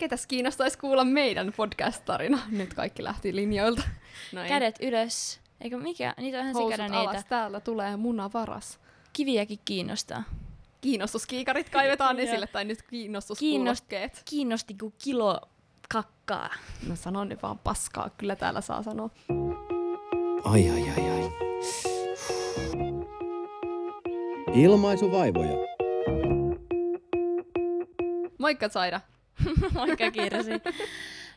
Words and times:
ketäs 0.00 0.26
kiinnostaisi 0.26 0.78
kuulla 0.78 1.04
meidän 1.04 1.52
podcast-tarina? 1.56 2.38
Nyt 2.50 2.74
kaikki 2.74 3.04
lähti 3.04 3.36
linjoilta. 3.36 3.82
No 4.32 4.40
Kädet 4.48 4.76
ylös. 4.80 5.40
Eikö 5.60 5.78
mikä? 5.78 6.14
Niitä 6.16 6.38
on 6.38 6.42
ihan 6.44 6.54
Housut 6.54 6.72
sikana 6.72 7.00
alas, 7.00 7.14
niitä. 7.14 7.28
täällä 7.28 7.60
tulee 7.60 7.96
munavaras. 7.96 8.78
Kiviäkin 9.12 9.58
kiinnostaa. 9.64 10.22
Kiinnostuskiikarit 10.80 11.68
kaivetaan 11.70 12.20
esille, 12.20 12.46
tai 12.46 12.64
nyt 12.64 12.82
kiinnostuskuulokkeet. 12.82 14.22
Kiinnosti 14.24 14.74
kuin 14.74 14.94
kilo 15.04 15.40
kakkaa. 15.92 16.50
Mä 16.88 16.94
sanon 16.96 17.28
nyt 17.28 17.42
vaan 17.42 17.58
paskaa, 17.58 18.10
kyllä 18.18 18.36
täällä 18.36 18.60
saa 18.60 18.82
sanoa. 18.82 19.10
Ai 20.44 20.70
ai 20.70 20.82
ai 20.96 21.10
ai. 21.10 21.30
Ilmaisuvaivoja. 24.54 25.56
Moikka 28.38 28.68
Saida. 28.68 29.00
Moikka 29.74 30.10
Kirsi. 30.10 30.52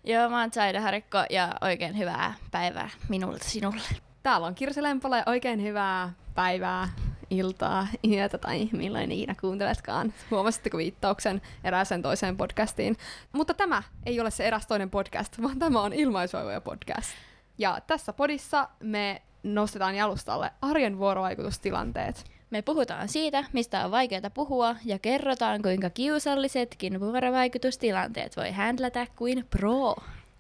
Joo, 0.04 0.30
mä 0.30 0.42
oon 0.42 0.54
Saida 0.54 0.82
Harikko 0.82 1.18
ja 1.30 1.54
oikein 1.62 1.98
hyvää 1.98 2.34
päivää 2.52 2.90
minulta 3.10 3.44
sinulle. 3.44 3.82
Täällä 4.24 4.48
on 4.48 4.56
Kirsi 4.56 4.84
Lempala 4.84 5.18
ja 5.18 5.24
oikein 5.26 5.64
hyvää 5.64 6.14
päivää, 6.36 6.90
iltaa, 7.30 7.88
yötä 8.08 8.38
tai 8.38 8.70
milloin 8.72 9.12
ikinä 9.12 9.36
kuunteletkaan. 9.42 10.14
Huomasitteko 10.32 10.78
viittauksen 10.78 11.42
erääseen 11.64 12.02
toiseen 12.02 12.38
podcastiin? 12.38 12.98
Mutta 13.32 13.54
tämä 13.54 13.84
ei 14.06 14.20
ole 14.20 14.32
se 14.32 14.48
eräs 14.48 14.68
toinen 14.68 14.90
podcast, 14.90 15.42
vaan 15.42 15.60
tämä 15.60 15.82
on 15.82 15.94
Ilmaisvaivoja 15.94 16.62
podcast. 16.62 17.10
Ja 17.58 17.80
tässä 17.88 18.14
podissa 18.14 18.70
me 18.80 19.22
nostetaan 19.44 19.96
jalustalle 19.96 20.52
arjen 20.62 20.98
vuorovaikutustilanteet. 20.98 22.33
Me 22.54 22.62
puhutaan 22.62 23.10
siitä, 23.10 23.44
mistä 23.54 23.86
on 23.86 23.92
vaikeaa 23.92 24.30
puhua, 24.34 24.76
ja 24.86 25.00
kerrotaan, 25.00 25.62
kuinka 25.62 25.90
kiusallisetkin 25.90 27.00
vuorovaikutustilanteet 27.00 28.38
voi 28.38 28.52
händlätä 28.52 29.08
kuin 29.16 29.46
pro. 29.50 29.96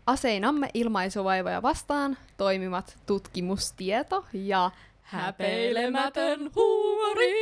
Aseinamme 0.05 0.69
ilmaisuvaivoja 0.73 1.61
vastaan 1.61 2.17
toimivat 2.37 2.97
tutkimustieto 3.05 4.25
ja 4.33 4.71
häpeilemätön 5.01 6.51
huumori. 6.55 7.33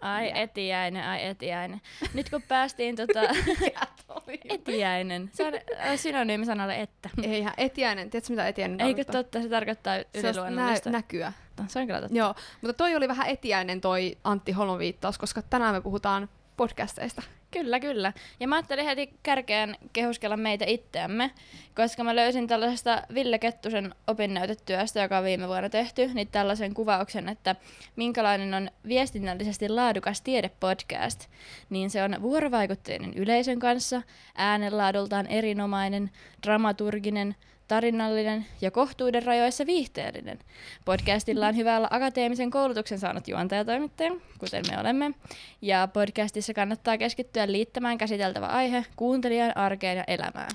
Ai 0.00 0.32
etiäinen, 0.34 1.04
ai 1.04 1.26
etiäinen. 1.26 1.80
Nyt 2.14 2.30
kun 2.30 2.42
päästiin 2.42 2.96
tota... 2.96 3.20
etiäinen. 4.48 5.30
Se 5.32 5.46
on 5.46 5.54
äh, 5.54 5.96
synonyymi 5.98 6.44
sanalle 6.46 6.80
että. 6.80 7.10
Eihän 7.22 7.52
etiäinen, 7.56 8.10
tiedätkö 8.10 8.32
mitä 8.32 8.48
etiäinen 8.48 8.80
Eikö 8.80 9.04
tarkoittaa? 9.04 9.22
totta, 9.22 9.42
se 9.42 9.48
tarkoittaa 9.48 9.94
Se 9.96 10.06
on 10.18 10.24
yliluonnollista. 10.24 10.90
nä- 10.90 10.98
näkyä. 10.98 11.32
se 11.68 11.78
on 11.78 11.86
kyllä 11.86 12.00
totta. 12.00 12.18
Joo, 12.18 12.34
mutta 12.60 12.72
toi 12.72 12.96
oli 12.96 13.08
vähän 13.08 13.26
etiäinen 13.28 13.80
toi 13.80 14.18
Antti 14.24 14.52
Holman 14.52 14.78
viittaus, 14.78 15.18
koska 15.18 15.42
tänään 15.42 15.74
me 15.74 15.80
puhutaan 15.80 16.28
podcasteista. 16.56 17.22
Kyllä, 17.52 17.80
kyllä. 17.80 18.12
Ja 18.40 18.48
mä 18.48 18.56
ajattelin 18.56 18.84
heti 18.84 19.10
kärkeen 19.22 19.76
kehuskella 19.92 20.36
meitä 20.36 20.64
itseämme, 20.68 21.30
koska 21.76 22.04
mä 22.04 22.16
löysin 22.16 22.46
tällaisesta 22.46 23.02
Ville 23.14 23.38
Kettusen 23.38 23.94
opinnäytetyöstä, 24.06 25.00
joka 25.00 25.18
on 25.18 25.24
viime 25.24 25.48
vuonna 25.48 25.68
tehty, 25.68 26.10
niin 26.14 26.28
tällaisen 26.28 26.74
kuvauksen, 26.74 27.28
että 27.28 27.56
minkälainen 27.96 28.54
on 28.54 28.70
viestinnällisesti 28.88 29.68
laadukas 29.68 30.20
tiedepodcast, 30.20 31.26
niin 31.70 31.90
se 31.90 32.02
on 32.02 32.16
vuorovaikutteinen 32.22 33.14
yleisön 33.14 33.58
kanssa, 33.58 34.02
äänenlaadultaan 34.34 35.26
erinomainen, 35.26 36.10
dramaturginen, 36.46 37.34
tarinallinen 37.72 38.46
ja 38.60 38.70
kohtuuden 38.70 39.22
rajoissa 39.22 39.66
viihteellinen. 39.66 40.38
Podcastilla 40.84 41.46
on 41.46 41.56
hyvä 41.56 41.76
olla 41.76 41.88
akateemisen 41.90 42.50
koulutuksen 42.50 42.98
saanut 42.98 43.28
juontajatoimittaja, 43.28 44.12
kuten 44.38 44.64
me 44.70 44.80
olemme. 44.80 45.14
Ja 45.62 45.88
podcastissa 45.92 46.54
kannattaa 46.54 46.98
keskittyä 46.98 47.52
liittämään 47.52 47.98
käsiteltävä 47.98 48.46
aihe 48.46 48.84
kuuntelijan 48.96 49.56
arkeen 49.56 49.96
ja 49.96 50.04
elämään. 50.06 50.50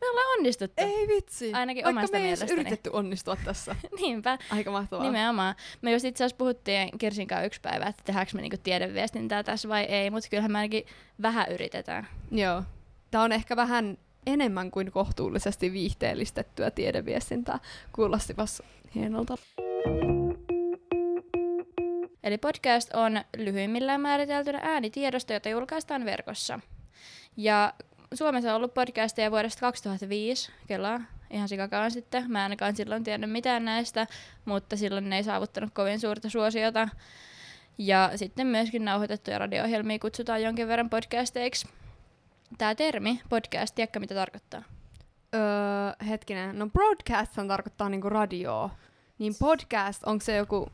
Me 0.00 0.10
ollaan 0.10 0.38
onnistuttu. 0.38 0.82
Ei 0.82 1.08
vitsi. 1.08 1.52
Ainakin 1.52 1.84
Vaikka 1.84 2.00
omasta 2.00 2.18
me 2.18 2.28
ei 2.28 2.52
yritetty 2.52 2.90
onnistua 2.92 3.36
tässä. 3.44 3.76
Niinpä. 4.00 4.38
Aika 4.50 4.70
mahtavaa. 4.70 5.04
Nimenomaan. 5.04 5.54
Me 5.82 5.92
just 5.92 6.04
itse 6.04 6.24
asiassa 6.24 6.36
puhuttiin 6.36 6.98
Kirsin 6.98 7.28
kanssa 7.28 7.46
yksi 7.46 7.60
päivä, 7.60 7.86
että 7.86 8.02
tehdäänkö 8.04 8.32
me 8.34 8.42
niinku 8.42 8.56
tiedeviestintää 8.62 9.42
tässä 9.42 9.68
vai 9.68 9.82
ei, 9.82 10.10
mutta 10.10 10.28
kyllähän 10.30 10.52
me 10.52 10.58
ainakin 10.58 10.86
vähän 11.22 11.46
yritetään. 11.52 12.08
Joo. 12.30 12.62
Tämä 13.10 13.24
on 13.24 13.32
ehkä 13.32 13.56
vähän 13.56 13.98
enemmän 14.26 14.70
kuin 14.70 14.92
kohtuullisesti 14.92 15.72
viihteellistettyä 15.72 16.70
tiedeviestintää. 16.70 17.58
Kuulostipas 17.92 18.62
hienolta. 18.94 19.34
Eli 22.22 22.38
podcast 22.38 22.94
on 22.94 23.20
lyhyimmillään 23.36 24.00
määriteltynä 24.00 24.60
äänitiedosto, 24.62 25.32
jota 25.32 25.48
julkaistaan 25.48 26.04
verkossa. 26.04 26.60
Ja 27.36 27.74
Suomessa 28.14 28.50
on 28.50 28.56
ollut 28.56 28.74
podcasteja 28.74 29.30
vuodesta 29.30 29.60
2005, 29.60 30.52
kello 30.66 31.00
ihan 31.30 31.48
sikakaan 31.48 31.90
sitten. 31.90 32.30
Mä 32.30 32.42
ainakaan 32.42 32.76
silloin 32.76 33.04
tiennyt 33.04 33.30
mitään 33.30 33.64
näistä, 33.64 34.06
mutta 34.44 34.76
silloin 34.76 35.10
ne 35.10 35.16
ei 35.16 35.24
saavuttanut 35.24 35.70
kovin 35.74 36.00
suurta 36.00 36.30
suosiota. 36.30 36.88
Ja 37.78 38.10
sitten 38.16 38.46
myöskin 38.46 38.84
nauhoitettuja 38.84 39.38
radio-ohjelmia 39.38 39.98
kutsutaan 39.98 40.42
jonkin 40.42 40.68
verran 40.68 40.90
podcasteiksi. 40.90 41.68
Tämä 42.58 42.74
termi, 42.74 43.20
podcast, 43.28 43.74
tiedätkö 43.74 44.00
mitä 44.00 44.14
tarkoittaa? 44.14 44.62
Öö, 45.34 45.40
hetkinen. 46.06 46.58
No 46.58 46.66
broadcast 46.66 47.32
tarkoittaa 47.48 47.88
niinku 47.88 48.08
radioa. 48.08 48.70
Niin 49.18 49.34
podcast, 49.38 50.02
onko 50.04 50.24
se 50.24 50.36
joku... 50.36 50.70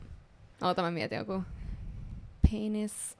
Oota 0.61 0.81
mä 0.81 0.91
mietin 0.91 1.17
joku... 1.17 1.43
Penis... 2.51 3.17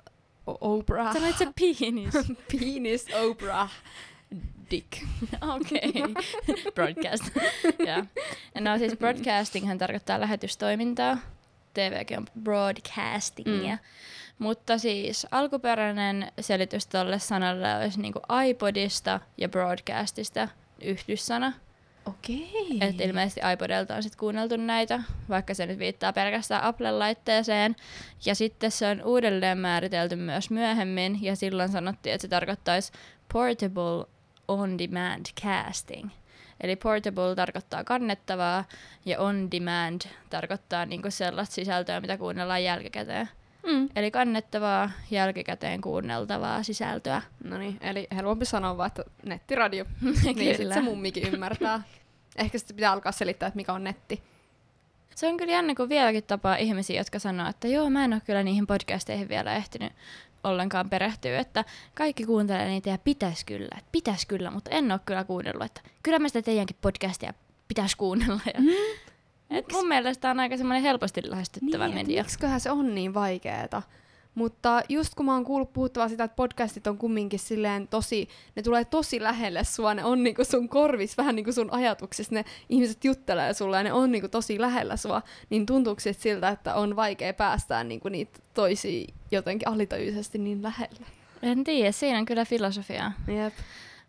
Oprah. 0.48 1.14
Sanoit 1.14 1.38
se 1.38 1.46
penis. 1.60 2.14
Penis 2.52 3.06
Oprah. 3.30 3.72
Dick. 4.72 4.88
Okei. 5.56 6.04
Broadcast. 6.76 7.24
ja. 7.86 8.06
No 8.62 8.78
siis 8.78 8.98
broadcastinghan 8.98 9.78
tarkoittaa 9.78 10.20
lähetystoimintaa. 10.20 11.18
TVkin 11.74 12.18
on 12.18 12.28
broadcastingia. 12.44 13.76
Mm. 13.76 13.80
Mutta 14.40 14.78
siis 14.78 15.28
alkuperäinen 15.32 16.32
selitys 16.40 16.88
tolle 16.88 17.20
sanalle 17.20 17.76
olisi 17.78 18.02
niinku 18.02 18.20
iPodista 18.48 19.20
ja 19.38 19.50
broadcastista 19.50 20.48
yhdyssana. 20.82 21.54
Okei. 22.06 22.78
Että 22.82 23.04
ilmeisesti 23.04 23.42
iPodelta 23.54 23.96
on 23.96 24.04
sitten 24.04 24.20
kuunneltu 24.20 24.58
näitä, 24.58 25.04
vaikka 25.30 25.54
se 25.54 25.66
nyt 25.66 25.80
viittaa 25.80 26.14
pelkästään 26.14 26.64
Apple-laitteeseen. 26.64 27.76
Ja 28.26 28.36
sitten 28.36 28.72
se 28.72 28.88
on 28.88 29.04
uudelleen 29.04 29.58
määritelty 29.58 30.16
myös 30.16 30.50
myöhemmin, 30.50 31.24
ja 31.24 31.36
silloin 31.36 31.70
sanottiin, 31.70 32.14
että 32.14 32.22
se 32.22 32.28
tarkoittaisi 32.28 32.92
portable 33.34 34.06
on-demand 34.48 35.26
casting. 35.42 36.10
Eli 36.62 36.76
portable 36.76 37.36
tarkoittaa 37.36 37.84
kannettavaa, 37.84 38.64
ja 39.06 39.20
on-demand 39.20 40.02
tarkoittaa 40.30 40.86
niinku 40.86 41.12
sellaista 41.12 41.56
sisältöä, 41.56 42.02
mitä 42.02 42.18
kuunnellaan 42.18 42.64
jälkikäteen. 42.64 43.30
Mm. 43.68 43.90
Eli 43.96 44.12
kannettavaa, 44.12 44.92
jälkikäteen 45.12 45.82
kuunneltavaa 45.82 46.64
sisältöä. 46.64 47.22
No 47.44 47.58
niin, 47.58 47.78
eli 47.82 48.08
helpompi 48.16 48.46
sanoa 48.46 48.78
vaan, 48.78 48.88
että 48.88 49.04
nettiradio. 49.26 49.86
niin 50.36 50.58
sit 50.58 50.74
se 50.74 50.82
mummikin 50.82 51.34
ymmärtää. 51.34 51.82
Ehkä 52.36 52.58
sitten 52.58 52.76
pitää 52.76 52.92
alkaa 52.92 53.12
selittää, 53.12 53.48
että 53.48 53.58
mikä 53.58 53.74
on 53.74 53.84
netti. 53.84 54.24
Se 55.16 55.28
on 55.28 55.38
kyllä 55.38 55.52
jännä, 55.52 55.76
kun 55.76 55.90
vieläkin 55.90 56.24
tapaa 56.24 56.56
ihmisiä, 56.56 57.00
jotka 57.00 57.20
sanoo, 57.20 57.50
että 57.50 57.68
joo, 57.68 57.90
mä 57.90 58.06
en 58.06 58.14
ole 58.14 58.22
kyllä 58.26 58.44
niihin 58.44 58.68
podcasteihin 58.68 59.30
vielä 59.30 59.56
ehtinyt 59.56 59.94
ollenkaan 60.44 60.90
perehtyä, 60.90 61.40
että 61.40 61.66
kaikki 61.94 62.26
kuuntelee 62.26 62.68
niitä 62.68 62.90
ja 62.90 62.98
pitäisi 62.98 63.46
kyllä, 63.46 63.76
että 63.78 63.90
pitäisi 63.92 64.28
kyllä, 64.28 64.52
mutta 64.52 64.72
en 64.72 64.92
ole 64.92 65.00
kyllä 65.06 65.24
kuunnellut, 65.24 65.66
että 65.66 65.82
kyllä 66.04 66.20
mä 66.20 66.28
sitä 66.28 66.42
teidänkin 66.42 66.78
podcastia 66.82 67.34
pitäisi 67.68 67.98
kuunnella. 67.98 68.42
Ja, 68.46 68.60
Mm. 68.60 68.68
Et 69.50 69.66
mun 69.72 69.88
mielestä 69.88 70.32
on 70.32 70.40
aika 70.40 70.58
semmoinen 70.58 70.84
helposti 70.84 71.22
lähestyttävä 71.30 71.88
niin, 71.88 71.96
media. 71.96 72.24
Miksiköhän 72.24 72.60
se 72.60 72.72
on 72.72 72.96
niin 72.96 73.14
vaikeeta? 73.14 73.82
Mutta 74.36 74.82
just 74.90 75.16
kun 75.16 75.26
mä 75.26 75.34
oon 75.34 75.44
kuullut 75.44 75.74
puhuttavaa 75.74 76.10
sitä, 76.10 76.24
että 76.24 76.36
podcastit 76.36 76.88
on 76.88 76.98
kumminkin 76.98 77.40
silleen 77.40 77.88
tosi, 77.88 78.30
ne 78.56 78.62
tulee 78.62 78.86
tosi 78.86 79.22
lähelle 79.22 79.64
sua, 79.64 79.94
ne 79.94 80.04
on 80.04 80.24
niinku 80.24 80.44
sun 80.44 80.70
korvis, 80.70 81.18
vähän 81.18 81.36
niinku 81.36 81.52
sun 81.52 81.74
ajatuksissa, 81.74 82.36
ne 82.36 82.46
ihmiset 82.70 83.06
juttelee 83.06 83.54
sulle 83.54 83.78
ja 83.78 83.84
ne 83.84 83.94
on 83.94 84.12
niinku 84.12 84.28
tosi 84.28 84.62
lähellä 84.62 84.98
sua, 84.98 85.22
niin 85.50 85.66
tuntuuko 85.66 86.00
sit 86.00 86.20
siltä, 86.20 86.50
että 86.50 86.76
on 86.76 86.96
vaikea 86.96 87.34
päästää 87.34 87.84
niinku 87.84 88.10
niitä 88.10 88.40
toisia 88.54 89.08
jotenkin 89.32 89.68
alitajuisesti 89.68 90.38
niin 90.38 90.64
lähelle? 90.64 91.06
En 91.42 91.64
tiedä, 91.64 91.92
siinä 91.92 92.20
on 92.20 92.26
kyllä 92.26 92.46
filosofiaa. 92.46 93.12
Jep. 93.28 93.54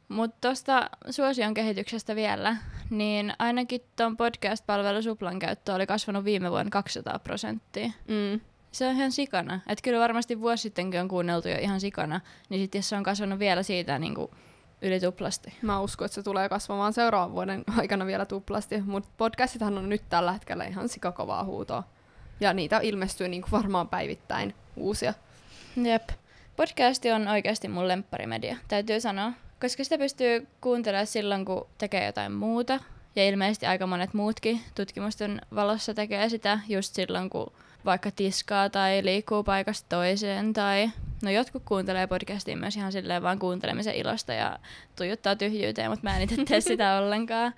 Mutta 0.08 0.48
tuosta 0.48 0.90
suosion 1.10 1.54
kehityksestä 1.54 2.16
vielä, 2.16 2.56
niin 2.90 3.32
ainakin 3.38 3.80
tuon 3.96 4.16
podcast-palvelu 4.16 5.02
Suplan 5.02 5.38
käyttö 5.38 5.74
oli 5.74 5.86
kasvanut 5.86 6.24
viime 6.24 6.50
vuonna 6.50 6.70
200 6.70 7.18
prosenttia. 7.18 7.90
Mm. 8.08 8.40
Se 8.72 8.88
on 8.88 8.96
ihan 8.96 9.12
sikana. 9.12 9.60
Että 9.68 9.82
kyllä 9.82 10.00
varmasti 10.00 10.40
vuosi 10.40 10.62
sittenkin 10.62 11.00
on 11.00 11.08
kuunneltu 11.08 11.48
jo 11.48 11.58
ihan 11.58 11.80
sikana, 11.80 12.20
niin 12.48 12.60
sitten 12.60 12.78
jos 12.78 12.88
se 12.88 12.96
on 12.96 13.02
kasvanut 13.02 13.38
vielä 13.38 13.62
siitä 13.62 13.98
niin 13.98 14.14
kuin 14.14 14.30
yli 14.82 15.00
tuplasti. 15.00 15.54
Mä 15.62 15.80
uskon, 15.80 16.04
että 16.04 16.14
se 16.14 16.22
tulee 16.22 16.48
kasvamaan 16.48 16.92
seuraavan 16.92 17.32
vuoden 17.32 17.64
aikana 17.78 18.06
vielä 18.06 18.26
tuplasti, 18.26 18.80
mutta 18.80 19.08
podcastithan 19.16 19.78
on 19.78 19.88
nyt 19.88 20.02
tällä 20.08 20.32
hetkellä 20.32 20.64
ihan 20.64 20.88
sikakovaa 20.88 21.44
huutoa. 21.44 21.82
Ja 22.40 22.52
niitä 22.52 22.80
ilmestyy 22.82 23.28
niin 23.28 23.42
kuin 23.42 23.52
varmaan 23.52 23.88
päivittäin 23.88 24.54
uusia. 24.76 25.14
Jep. 25.76 26.08
Podcasti 26.56 27.10
on 27.10 27.28
oikeasti 27.28 27.68
mun 27.68 27.88
lempparimedia, 27.88 28.56
täytyy 28.68 29.00
sanoa. 29.00 29.32
Koska 29.60 29.84
sitä 29.84 29.98
pystyy 29.98 30.46
kuuntelemaan 30.60 31.06
silloin, 31.06 31.44
kun 31.44 31.66
tekee 31.78 32.06
jotain 32.06 32.32
muuta. 32.32 32.80
Ja 33.16 33.28
ilmeisesti 33.28 33.66
aika 33.66 33.86
monet 33.86 34.14
muutkin 34.14 34.60
tutkimusten 34.74 35.40
valossa 35.54 35.94
tekee 35.94 36.28
sitä 36.28 36.60
just 36.68 36.94
silloin, 36.94 37.30
kun 37.30 37.52
vaikka 37.84 38.10
tiskaa 38.10 38.70
tai 38.70 39.04
liikkuu 39.04 39.44
paikasta 39.44 39.96
toiseen. 39.96 40.52
Tai 40.52 40.90
no 41.22 41.30
jotkut 41.30 41.62
kuuntelee 41.64 42.06
podcastia 42.06 42.56
myös 42.56 42.76
ihan 42.76 42.92
silleen 42.92 43.22
vaan 43.22 43.38
kuuntelemisen 43.38 43.94
ilosta 43.94 44.32
ja 44.32 44.58
tuijuttaa 44.96 45.36
tyhjyyteen, 45.36 45.90
mutta 45.90 46.04
mä 46.04 46.16
en 46.16 46.22
itse 46.22 46.44
tee 46.44 46.60
sitä 46.60 46.94
ollenkaan. 46.98 47.54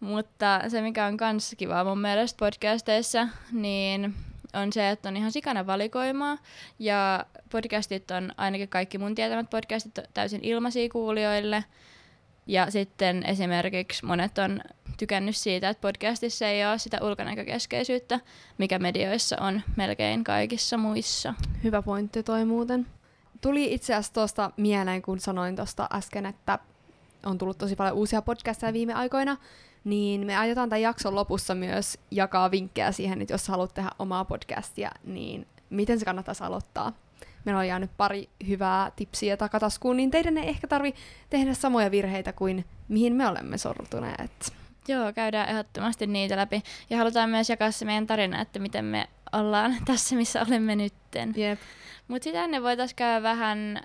Mutta 0.00 0.60
se, 0.68 0.80
mikä 0.80 1.06
on 1.06 1.16
kans 1.16 1.54
kivaa 1.58 1.84
mun 1.84 2.00
mielestä 2.00 2.38
podcasteissa, 2.38 3.28
niin 3.52 4.14
on 4.54 4.72
se, 4.72 4.90
että 4.90 5.08
on 5.08 5.16
ihan 5.16 5.32
sikana 5.32 5.66
valikoimaa. 5.66 6.38
Ja 6.78 7.26
podcastit 7.50 8.10
on 8.10 8.32
ainakin 8.36 8.68
kaikki 8.68 8.98
mun 8.98 9.14
tietämät 9.14 9.50
podcastit 9.50 9.98
täysin 10.14 10.44
ilmaisia 10.44 10.88
kuulijoille. 10.88 11.64
Ja 12.46 12.70
sitten 12.70 13.22
esimerkiksi 13.26 14.06
monet 14.06 14.38
on 14.38 14.60
tykännyt 14.98 15.36
siitä, 15.36 15.68
että 15.68 15.80
podcastissa 15.80 16.46
ei 16.46 16.66
ole 16.66 16.78
sitä 16.78 16.98
ulkonäkökeskeisyyttä, 17.02 18.20
mikä 18.58 18.78
medioissa 18.78 19.36
on 19.40 19.62
melkein 19.76 20.24
kaikissa 20.24 20.76
muissa. 20.76 21.34
Hyvä 21.64 21.82
pointti 21.82 22.22
toi 22.22 22.44
muuten. 22.44 22.86
Tuli 23.40 23.74
itse 23.74 23.94
asiassa 23.94 24.12
tuosta 24.12 24.50
mieleen, 24.56 25.02
kun 25.02 25.20
sanoin 25.20 25.56
tuosta 25.56 25.88
äsken, 25.92 26.26
että 26.26 26.58
on 27.26 27.38
tullut 27.38 27.58
tosi 27.58 27.76
paljon 27.76 27.96
uusia 27.96 28.22
podcasteja 28.22 28.72
viime 28.72 28.94
aikoina, 28.94 29.36
niin 29.84 30.26
me 30.26 30.36
aiotaan 30.36 30.68
tämän 30.68 30.82
jakson 30.82 31.14
lopussa 31.14 31.54
myös 31.54 31.98
jakaa 32.10 32.50
vinkkejä 32.50 32.92
siihen, 32.92 33.22
että 33.22 33.34
jos 33.34 33.48
haluat 33.48 33.74
tehdä 33.74 33.90
omaa 33.98 34.24
podcastia, 34.24 34.90
niin 35.04 35.46
miten 35.70 35.98
se 35.98 36.04
kannattaisi 36.04 36.44
aloittaa. 36.44 36.92
Meillä 37.44 37.58
on 37.58 37.68
jäänyt 37.68 37.90
pari 37.96 38.28
hyvää 38.46 38.92
tipsiä 38.96 39.36
takataskuun, 39.36 39.96
niin 39.96 40.10
teidän 40.10 40.38
ei 40.38 40.48
ehkä 40.48 40.66
tarvi 40.66 40.94
tehdä 41.30 41.54
samoja 41.54 41.90
virheitä 41.90 42.32
kuin 42.32 42.64
mihin 42.88 43.14
me 43.14 43.28
olemme 43.28 43.58
sortuneet. 43.58 44.52
Joo, 44.88 45.12
käydään 45.12 45.48
ehdottomasti 45.48 46.06
niitä 46.06 46.36
läpi. 46.36 46.62
Ja 46.90 46.96
halutaan 46.96 47.30
myös 47.30 47.50
jakaa 47.50 47.70
se 47.70 47.84
meidän 47.84 48.06
tarina, 48.06 48.40
että 48.40 48.58
miten 48.58 48.84
me 48.84 49.08
ollaan 49.32 49.76
tässä, 49.86 50.16
missä 50.16 50.42
olemme 50.48 50.76
nytten. 50.76 51.32
Jep. 51.36 51.58
Mutta 52.08 52.24
sitä 52.24 52.44
ennen 52.44 52.62
voitaisiin 52.62 52.96
käydä 52.96 53.22
vähän 53.22 53.80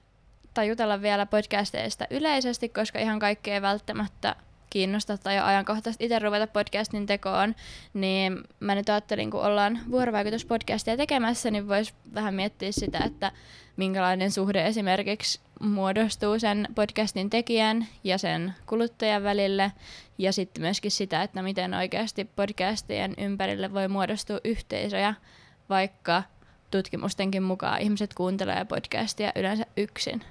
tai 0.53 0.67
jutella 0.67 1.01
vielä 1.01 1.25
podcasteista 1.25 2.05
yleisesti, 2.09 2.69
koska 2.69 2.99
ihan 2.99 3.19
kaikki 3.19 3.51
ei 3.51 3.61
välttämättä 3.61 4.35
kiinnosta 4.69 5.17
tai 5.17 5.35
ole 5.35 5.43
ajankohtaisesti 5.43 6.05
itse 6.05 6.19
ruveta 6.19 6.47
podcastin 6.47 7.05
tekoon, 7.05 7.55
niin 7.93 8.43
mä 8.59 8.75
nyt 8.75 8.89
ajattelin, 8.89 9.31
kun 9.31 9.41
ollaan 9.41 9.79
vuorovaikutuspodcastia 9.91 10.97
tekemässä, 10.97 11.51
niin 11.51 11.67
voisi 11.67 11.93
vähän 12.13 12.33
miettiä 12.33 12.71
sitä, 12.71 12.99
että 13.05 13.31
minkälainen 13.77 14.31
suhde 14.31 14.65
esimerkiksi 14.67 15.39
muodostuu 15.59 16.39
sen 16.39 16.67
podcastin 16.75 17.29
tekijän 17.29 17.87
ja 18.03 18.17
sen 18.17 18.53
kuluttajan 18.65 19.23
välille, 19.23 19.71
ja 20.17 20.33
sitten 20.33 20.61
myöskin 20.61 20.91
sitä, 20.91 21.23
että 21.23 21.41
miten 21.41 21.73
oikeasti 21.73 22.25
podcastien 22.25 23.13
ympärille 23.17 23.73
voi 23.73 23.87
muodostua 23.87 24.39
yhteisöjä, 24.43 25.13
vaikka 25.69 26.23
tutkimustenkin 26.71 27.43
mukaan 27.43 27.81
ihmiset 27.81 28.13
kuuntelee 28.13 28.65
podcastia 28.65 29.31
yleensä 29.35 29.65
yksin. 29.77 30.23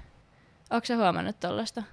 Onko 0.69 0.85
huomannut 0.95 1.39
tuollaista? 1.39 1.83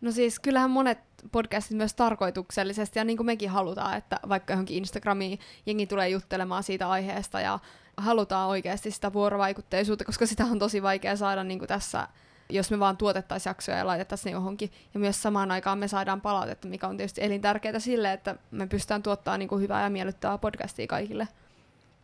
No 0.00 0.10
siis 0.10 0.38
kyllähän 0.40 0.70
monet 0.70 0.98
podcastit 1.32 1.76
myös 1.76 1.94
tarkoituksellisesti, 1.94 2.98
ja 2.98 3.04
niin 3.04 3.16
kuin 3.16 3.26
mekin 3.26 3.50
halutaan, 3.50 3.96
että 3.96 4.20
vaikka 4.28 4.52
johonkin 4.52 4.76
Instagramiin 4.76 5.38
jengi 5.66 5.86
tulee 5.86 6.08
juttelemaan 6.08 6.62
siitä 6.62 6.90
aiheesta, 6.90 7.40
ja 7.40 7.58
halutaan 7.96 8.48
oikeasti 8.48 8.90
sitä 8.90 9.12
vuorovaikutteisuutta, 9.12 10.04
koska 10.04 10.26
sitä 10.26 10.44
on 10.44 10.58
tosi 10.58 10.82
vaikea 10.82 11.16
saada 11.16 11.44
niin 11.44 11.58
kuin 11.58 11.68
tässä, 11.68 12.08
jos 12.50 12.70
me 12.70 12.78
vaan 12.78 12.96
tuotettaisiin 12.96 13.50
jaksoja 13.50 13.78
ja 13.78 13.86
laitettaisiin 13.86 14.32
johonkin. 14.32 14.72
Ja 14.94 15.00
myös 15.00 15.22
samaan 15.22 15.50
aikaan 15.50 15.78
me 15.78 15.88
saadaan 15.88 16.20
palautetta, 16.20 16.68
mikä 16.68 16.88
on 16.88 16.96
tietysti 16.96 17.24
elintärkeää 17.24 17.78
sille, 17.78 18.12
että 18.12 18.36
me 18.50 18.66
pystytään 18.66 19.02
tuottamaan 19.02 19.38
niin 19.38 19.48
kuin 19.48 19.62
hyvää 19.62 19.82
ja 19.82 19.90
miellyttävää 19.90 20.38
podcastia 20.38 20.86
kaikille. 20.86 21.28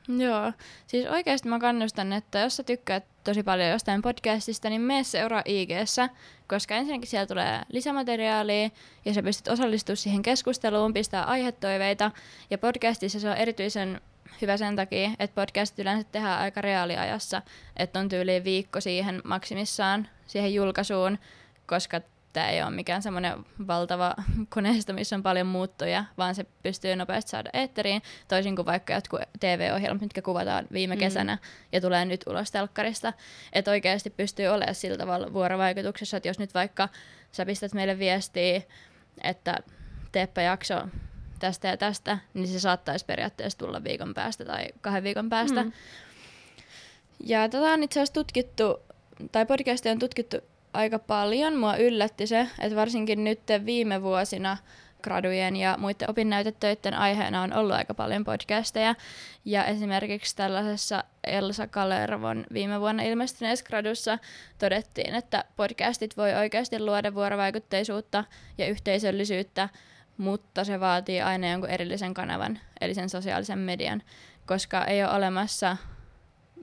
Joo, 0.09 0.53
siis 0.87 1.07
oikeasti 1.07 1.49
mä 1.49 1.59
kannustan, 1.59 2.13
että 2.13 2.39
jos 2.39 2.57
sä 2.57 2.63
tykkäät 2.63 3.05
tosi 3.25 3.43
paljon 3.43 3.71
jostain 3.71 4.03
podcastista, 4.03 4.71
niin 4.71 4.81
mene 4.81 5.05
seuraa 5.05 5.43
ig 5.45 5.71
koska 6.49 6.75
ensinnäkin 6.75 7.09
siellä 7.09 7.27
tulee 7.27 7.61
lisämateriaalia 7.69 8.71
ja 9.05 9.15
sä 9.15 9.23
pystyt 9.23 9.49
osallistumaan 9.49 9.97
siihen 9.97 10.23
keskusteluun, 10.23 10.95
pistää 10.95 11.25
aihetoiveita. 11.25 12.11
Ja 12.51 12.59
podcastissa 12.59 13.21
se 13.21 13.31
on 13.31 13.37
erityisen 13.37 14.01
hyvä 14.43 14.57
sen 14.57 14.77
takia, 14.77 15.11
että 15.19 15.41
podcast 15.41 15.79
yleensä 15.79 16.09
tehdään 16.13 16.41
aika 16.41 16.61
reaaliajassa, 16.61 17.43
että 17.77 18.01
on 18.01 18.09
tyyliin 18.09 18.45
viikko 18.45 18.81
siihen 18.81 19.23
maksimissaan 19.25 20.09
siihen 20.27 20.55
julkaisuun, 20.55 21.19
koska 21.67 22.01
tämä 22.35 22.49
ei 22.49 22.63
ole 22.63 22.71
mikään 22.71 23.03
semmoinen 23.03 23.45
valtava 23.67 24.15
koneisto, 24.49 24.93
missä 24.93 25.17
on 25.17 25.23
paljon 25.23 25.47
muuttoja, 25.47 26.05
vaan 26.19 26.35
se 26.35 26.47
pystyy 26.63 26.97
nopeasti 26.97 27.31
saada 27.31 27.51
eetteriin, 27.53 28.03
toisin 28.29 28.57
kuin 28.57 28.67
vaikka 28.67 28.93
jotkut 28.93 29.21
TV-ohjelmat, 29.41 30.01
mitkä 30.01 30.23
kuvataan 30.23 30.67
viime 30.73 30.95
mm. 30.95 30.99
kesänä 30.99 31.39
ja 31.73 31.81
tulee 31.81 32.05
nyt 32.05 32.25
ulos 32.27 32.51
telkkarista. 32.51 33.13
Että 33.53 33.71
oikeasti 33.71 34.11
pystyy 34.11 34.47
olemaan 34.47 34.75
sillä 34.75 34.99
tavalla 34.99 35.33
vuorovaikutuksessa, 35.33 36.17
että 36.17 36.29
jos 36.29 36.39
nyt 36.39 36.55
vaikka 36.55 36.89
sä 37.33 37.47
pistät 37.47 37.75
meille 37.75 37.99
viestiä, 37.99 38.63
että 39.23 39.59
teepä 40.13 40.43
jakso 40.43 40.83
tästä 41.39 41.69
ja 41.69 41.77
tästä, 41.77 42.19
niin 42.35 42.49
se 42.49 42.61
saattaisi 42.61 43.05
periaatteessa 43.05 43.59
tulla 43.59 43.85
viikon 43.85 44.15
päästä 44.15 44.45
tai 44.45 44.67
kahden 44.81 45.05
viikon 45.05 45.29
päästä. 45.29 45.63
Mm. 45.63 45.73
Ja 47.25 47.49
tätä 47.49 47.65
on 47.67 47.83
itse 47.83 48.01
asiassa 48.01 48.15
tutkittu, 48.15 48.81
tai 49.33 49.47
podcastia 49.47 49.93
on 49.93 49.99
tutkittu 49.99 50.37
aika 50.75 50.99
paljon. 50.99 51.57
Mua 51.57 51.77
yllätti 51.77 52.27
se, 52.27 52.49
että 52.59 52.77
varsinkin 52.77 53.25
nyt 53.25 53.41
viime 53.65 54.03
vuosina 54.03 54.57
gradujen 55.03 55.57
ja 55.57 55.77
muiden 55.79 56.11
opinnäytetöiden 56.11 56.95
aiheena 56.95 57.43
on 57.43 57.53
ollut 57.53 57.77
aika 57.77 57.95
paljon 57.95 58.25
podcasteja. 58.25 58.95
Ja 59.45 59.65
esimerkiksi 59.65 60.37
tällaisessa 60.37 61.05
Elsa 61.27 61.67
Kalervon 61.67 62.47
viime 62.53 62.81
vuonna 62.81 63.03
ilmestyneessä 63.03 63.65
gradussa 63.65 64.19
todettiin, 64.59 65.15
että 65.15 65.45
podcastit 65.57 66.17
voi 66.17 66.35
oikeasti 66.35 66.81
luoda 66.81 67.15
vuorovaikutteisuutta 67.15 68.25
ja 68.59 68.67
yhteisöllisyyttä, 68.67 69.69
mutta 70.17 70.65
se 70.65 70.81
vaatii 70.81 71.21
aina 71.21 71.51
jonkun 71.51 71.71
erillisen 71.71 72.15
kanavan, 72.15 72.59
eli 72.81 72.95
sen 72.95 73.09
sosiaalisen 73.09 73.59
median, 73.59 74.03
koska 74.47 74.85
ei 74.85 75.05
ole 75.05 75.13
olemassa 75.13 75.77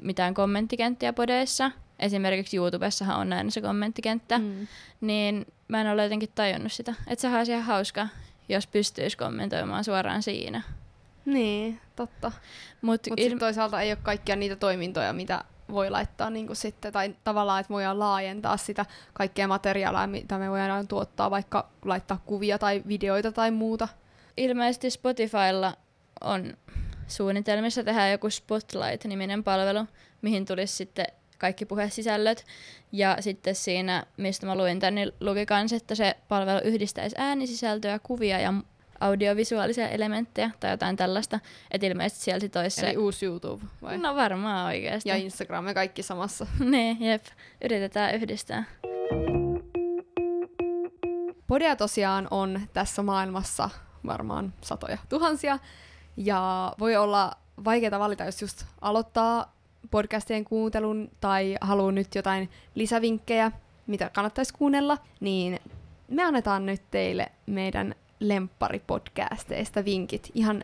mitään 0.02 0.34
kommenttikenttiä 0.34 1.13
podeissa, 1.13 1.72
esimerkiksi 2.01 2.57
YouTubessahan 2.57 3.19
on 3.19 3.33
aina 3.33 3.51
se 3.51 3.62
kommenttikenttä, 3.62 4.38
mm. 4.38 4.68
niin 5.01 5.45
mä 5.68 5.81
en 5.81 5.88
ole 5.88 6.03
jotenkin 6.03 6.30
tajunnut 6.36 6.71
sitä. 6.71 6.94
Että 7.07 7.21
sehän 7.21 7.38
olisi 7.38 7.51
ihan 7.51 7.63
hauska, 7.63 8.08
jos 8.50 8.67
pystyisi 8.67 9.17
kommentoimaan 9.17 9.84
suoraan 9.84 10.24
siinä. 10.24 10.62
Niin, 11.25 11.79
totta. 11.96 12.31
Mutta 12.81 13.10
Mut 13.10 13.20
il... 13.20 13.38
toisaalta 13.38 13.81
ei 13.81 13.91
ole 13.91 14.00
kaikkia 14.03 14.36
niitä 14.36 14.55
toimintoja, 14.55 15.13
mitä 15.13 15.43
voi 15.72 15.89
laittaa 15.89 16.29
niin 16.29 16.48
kuin 16.48 16.58
sitten, 16.58 16.93
tai 16.93 17.15
tavallaan, 17.24 17.60
että 17.60 17.74
voidaan 17.74 18.00
laajentaa 18.00 18.58
sitä 18.58 18.86
kaikkea 19.13 19.48
materiaalia, 19.48 20.08
mitä 20.08 20.38
me 20.38 20.50
voidaan 20.50 20.88
tuottaa, 20.88 21.31
vaikka 21.31 21.70
laittaa 21.86 22.22
kuvia 22.25 22.60
tai 22.60 22.84
videoita 22.88 23.31
tai 23.31 23.51
muuta. 23.51 23.88
Ilmeisesti 24.38 24.89
Spotifylla 24.89 25.74
on 26.22 26.58
suunnitelmissa 27.08 27.84
tehdä 27.84 28.10
joku 28.10 28.29
Spotlight-niminen 28.29 29.43
palvelu, 29.43 29.86
mihin 30.22 30.46
tulisi 30.46 30.75
sitten 30.75 31.05
kaikki 31.41 31.65
puhesisällöt. 31.65 32.45
Ja 32.91 33.17
sitten 33.19 33.55
siinä, 33.55 34.03
mistä 34.17 34.45
mä 34.45 34.55
luin 34.55 34.79
tänne, 34.79 35.05
niin 35.05 35.13
luki 35.19 35.45
kans, 35.45 35.74
että 35.74 35.95
se 35.95 36.15
palvelu 36.27 36.60
yhdistäisi 36.63 37.15
äänisisältöä, 37.19 38.00
kuvia 38.00 38.39
ja 38.39 38.53
audiovisuaalisia 39.00 39.89
elementtejä 39.89 40.51
tai 40.60 40.71
jotain 40.71 40.95
tällaista. 40.95 41.39
Että 41.71 41.88
ilmeisesti 41.88 42.24
sieltä 42.24 42.50
toisi 42.50 42.86
Eli 42.86 42.98
uusi 42.98 43.25
YouTube 43.25 43.65
vai? 43.81 43.98
No 43.98 44.15
varmaan 44.15 44.65
oikeasti. 44.65 45.10
Ja 45.10 45.15
Instagram 45.15 45.67
ja 45.67 45.74
kaikki 45.74 46.03
samassa. 46.03 46.48
niin, 46.71 47.01
jep. 47.01 47.24
Yritetään 47.63 48.15
yhdistää. 48.15 48.63
Podia 51.48 51.75
tosiaan 51.75 52.27
on 52.31 52.62
tässä 52.74 53.03
maailmassa 53.03 53.69
varmaan 54.05 54.53
satoja 54.62 54.98
tuhansia. 55.10 55.60
Ja 56.17 56.74
voi 56.79 56.95
olla 56.95 57.31
vaikeaa 57.65 58.00
valita, 58.00 58.24
jos 58.24 58.41
just 58.41 58.65
aloittaa 58.81 59.61
podcastien 59.91 60.45
kuuntelun 60.45 61.12
tai 61.19 61.55
haluaa 61.62 61.91
nyt 61.91 62.15
jotain 62.15 62.50
lisävinkkejä, 62.75 63.51
mitä 63.88 64.10
kannattaisi 64.13 64.53
kuunnella, 64.53 64.98
niin 65.19 65.60
me 66.07 66.24
annetaan 66.24 66.65
nyt 66.65 66.81
teille 66.91 67.31
meidän 67.45 67.95
lempparipodcasteista 68.19 69.86
vinkit, 69.86 70.31
ihan 70.33 70.63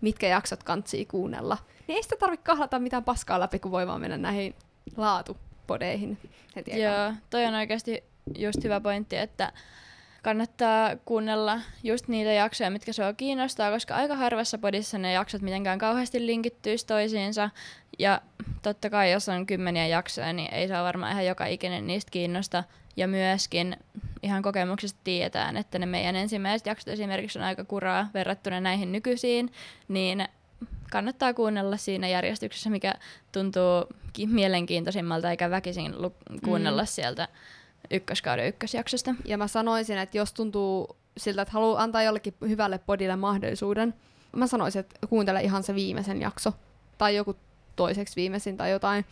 mitkä 0.00 0.26
jaksot 0.26 0.62
kantsii 0.62 1.06
kuunnella. 1.06 1.58
Niin 1.88 1.96
ei 1.96 2.02
sitä 2.02 2.16
tarvitse 2.18 2.44
kahlata 2.44 2.78
mitään 2.78 3.04
paskaa 3.04 3.40
läpi, 3.40 3.58
kun 3.58 3.70
voi 3.70 3.86
vaan 3.86 4.00
mennä 4.00 4.16
näihin 4.16 4.54
laatupodeihin 4.96 6.18
heti 6.56 6.80
Joo, 6.80 7.12
toi 7.30 7.44
on 7.44 7.54
oikeasti 7.54 8.04
just 8.38 8.64
hyvä 8.64 8.80
pointti, 8.80 9.16
että 9.16 9.52
kannattaa 10.24 10.96
kuunnella 11.04 11.60
just 11.82 12.08
niitä 12.08 12.32
jaksoja, 12.32 12.70
mitkä 12.70 12.92
sua 12.92 13.12
kiinnostaa, 13.12 13.70
koska 13.70 13.94
aika 13.94 14.16
harvassa 14.16 14.58
podissa 14.58 14.98
ne 14.98 15.12
jaksot 15.12 15.42
mitenkään 15.42 15.78
kauheasti 15.78 16.26
linkittyisi 16.26 16.86
toisiinsa. 16.86 17.50
Ja 17.98 18.20
totta 18.62 18.90
kai, 18.90 19.12
jos 19.12 19.28
on 19.28 19.46
kymmeniä 19.46 19.86
jaksoja, 19.86 20.32
niin 20.32 20.54
ei 20.54 20.68
saa 20.68 20.84
varmaan 20.84 21.12
ihan 21.12 21.26
joka 21.26 21.46
ikinen 21.46 21.86
niistä 21.86 22.10
kiinnosta. 22.10 22.64
Ja 22.96 23.08
myöskin 23.08 23.76
ihan 24.22 24.42
kokemuksesta 24.42 25.00
tiedetään, 25.04 25.56
että 25.56 25.78
ne 25.78 25.86
meidän 25.86 26.16
ensimmäiset 26.16 26.66
jaksot 26.66 26.88
esimerkiksi 26.88 27.38
on 27.38 27.44
aika 27.44 27.64
kuraa 27.64 28.08
verrattuna 28.14 28.60
näihin 28.60 28.92
nykyisiin, 28.92 29.52
niin 29.88 30.28
kannattaa 30.90 31.34
kuunnella 31.34 31.76
siinä 31.76 32.08
järjestyksessä, 32.08 32.70
mikä 32.70 32.94
tuntuu 33.32 33.86
ki- 34.12 34.26
mielenkiintoisimmalta, 34.26 35.30
eikä 35.30 35.50
väkisin 35.50 36.02
lu- 36.02 36.16
kuunnella 36.44 36.82
mm. 36.82 36.86
sieltä 36.86 37.28
ykköskauden 37.90 38.48
ykkösjaksosta. 38.48 39.14
Ja 39.24 39.38
mä 39.38 39.48
sanoisin, 39.48 39.98
että 39.98 40.18
jos 40.18 40.32
tuntuu 40.32 40.96
siltä, 41.16 41.42
että 41.42 41.52
haluaa 41.52 41.82
antaa 41.82 42.02
jollekin 42.02 42.34
hyvälle 42.40 42.78
podille 42.78 43.16
mahdollisuuden, 43.16 43.94
mä 44.36 44.46
sanoisin, 44.46 44.80
että 44.80 45.06
kuuntele 45.06 45.42
ihan 45.42 45.62
se 45.62 45.74
viimeisen 45.74 46.20
jakso. 46.20 46.52
Tai 46.98 47.16
joku 47.16 47.36
toiseksi 47.76 48.16
viimeisin 48.16 48.56
tai 48.56 48.70
jotain. 48.70 49.04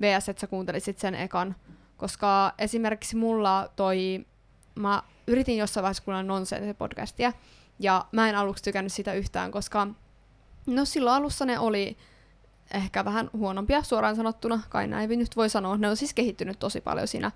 VS, 0.00 0.28
että 0.28 0.40
sä 0.40 0.46
kuuntelisit 0.46 0.98
sen 0.98 1.14
ekan. 1.14 1.56
Koska 1.96 2.52
esimerkiksi 2.58 3.16
mulla 3.16 3.68
toi, 3.76 4.26
mä 4.74 5.02
yritin 5.26 5.56
jossain 5.56 5.82
vaiheessa 5.82 6.02
kuunnella 6.02 6.32
nonsense 6.32 6.74
podcastia, 6.74 7.32
ja 7.78 8.04
mä 8.12 8.28
en 8.28 8.36
aluksi 8.36 8.64
tykännyt 8.64 8.92
sitä 8.92 9.12
yhtään, 9.12 9.50
koska 9.50 9.86
no 10.66 10.84
silloin 10.84 11.16
alussa 11.16 11.46
ne 11.46 11.58
oli 11.58 11.96
ehkä 12.74 13.04
vähän 13.04 13.30
huonompia 13.32 13.82
suoraan 13.82 14.16
sanottuna, 14.16 14.60
kai 14.68 14.86
näin 14.86 15.18
nyt 15.18 15.36
voi 15.36 15.48
sanoa. 15.48 15.76
Ne 15.76 15.88
on 15.88 15.96
siis 15.96 16.14
kehittynyt 16.14 16.58
tosi 16.58 16.80
paljon 16.80 17.08
siinä 17.08 17.30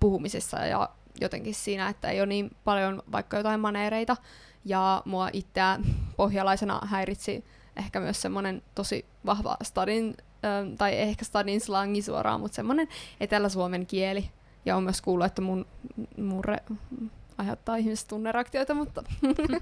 puhumisessa 0.00 0.58
ja 0.58 0.88
jotenkin 1.20 1.54
siinä, 1.54 1.88
että 1.88 2.08
ei 2.08 2.20
ole 2.20 2.26
niin 2.26 2.50
paljon 2.64 3.02
vaikka 3.12 3.36
jotain 3.36 3.60
maneereita. 3.60 4.16
Ja 4.64 5.02
mua 5.04 5.28
itseä 5.32 5.78
pohjalaisena 6.16 6.80
häiritsi 6.84 7.44
ehkä 7.76 8.00
myös 8.00 8.22
semmoinen 8.22 8.62
tosi 8.74 9.04
vahva 9.26 9.56
stadin, 9.62 10.14
äh, 10.44 10.76
tai 10.78 10.98
ehkä 10.98 11.24
stadin 11.24 11.60
slangi 11.60 12.02
suoraan, 12.02 12.40
mutta 12.40 12.54
semmoinen 12.54 12.88
etelä-suomen 13.20 13.86
kieli. 13.86 14.30
Ja 14.64 14.76
on 14.76 14.82
myös 14.82 15.02
kuullut, 15.02 15.26
että 15.26 15.42
mun 15.42 15.66
murre 16.16 16.56
aiheuttaa 17.38 17.76
ihmisistä 17.76 18.08
tunnereaktioita, 18.08 18.74
mutta 18.74 19.04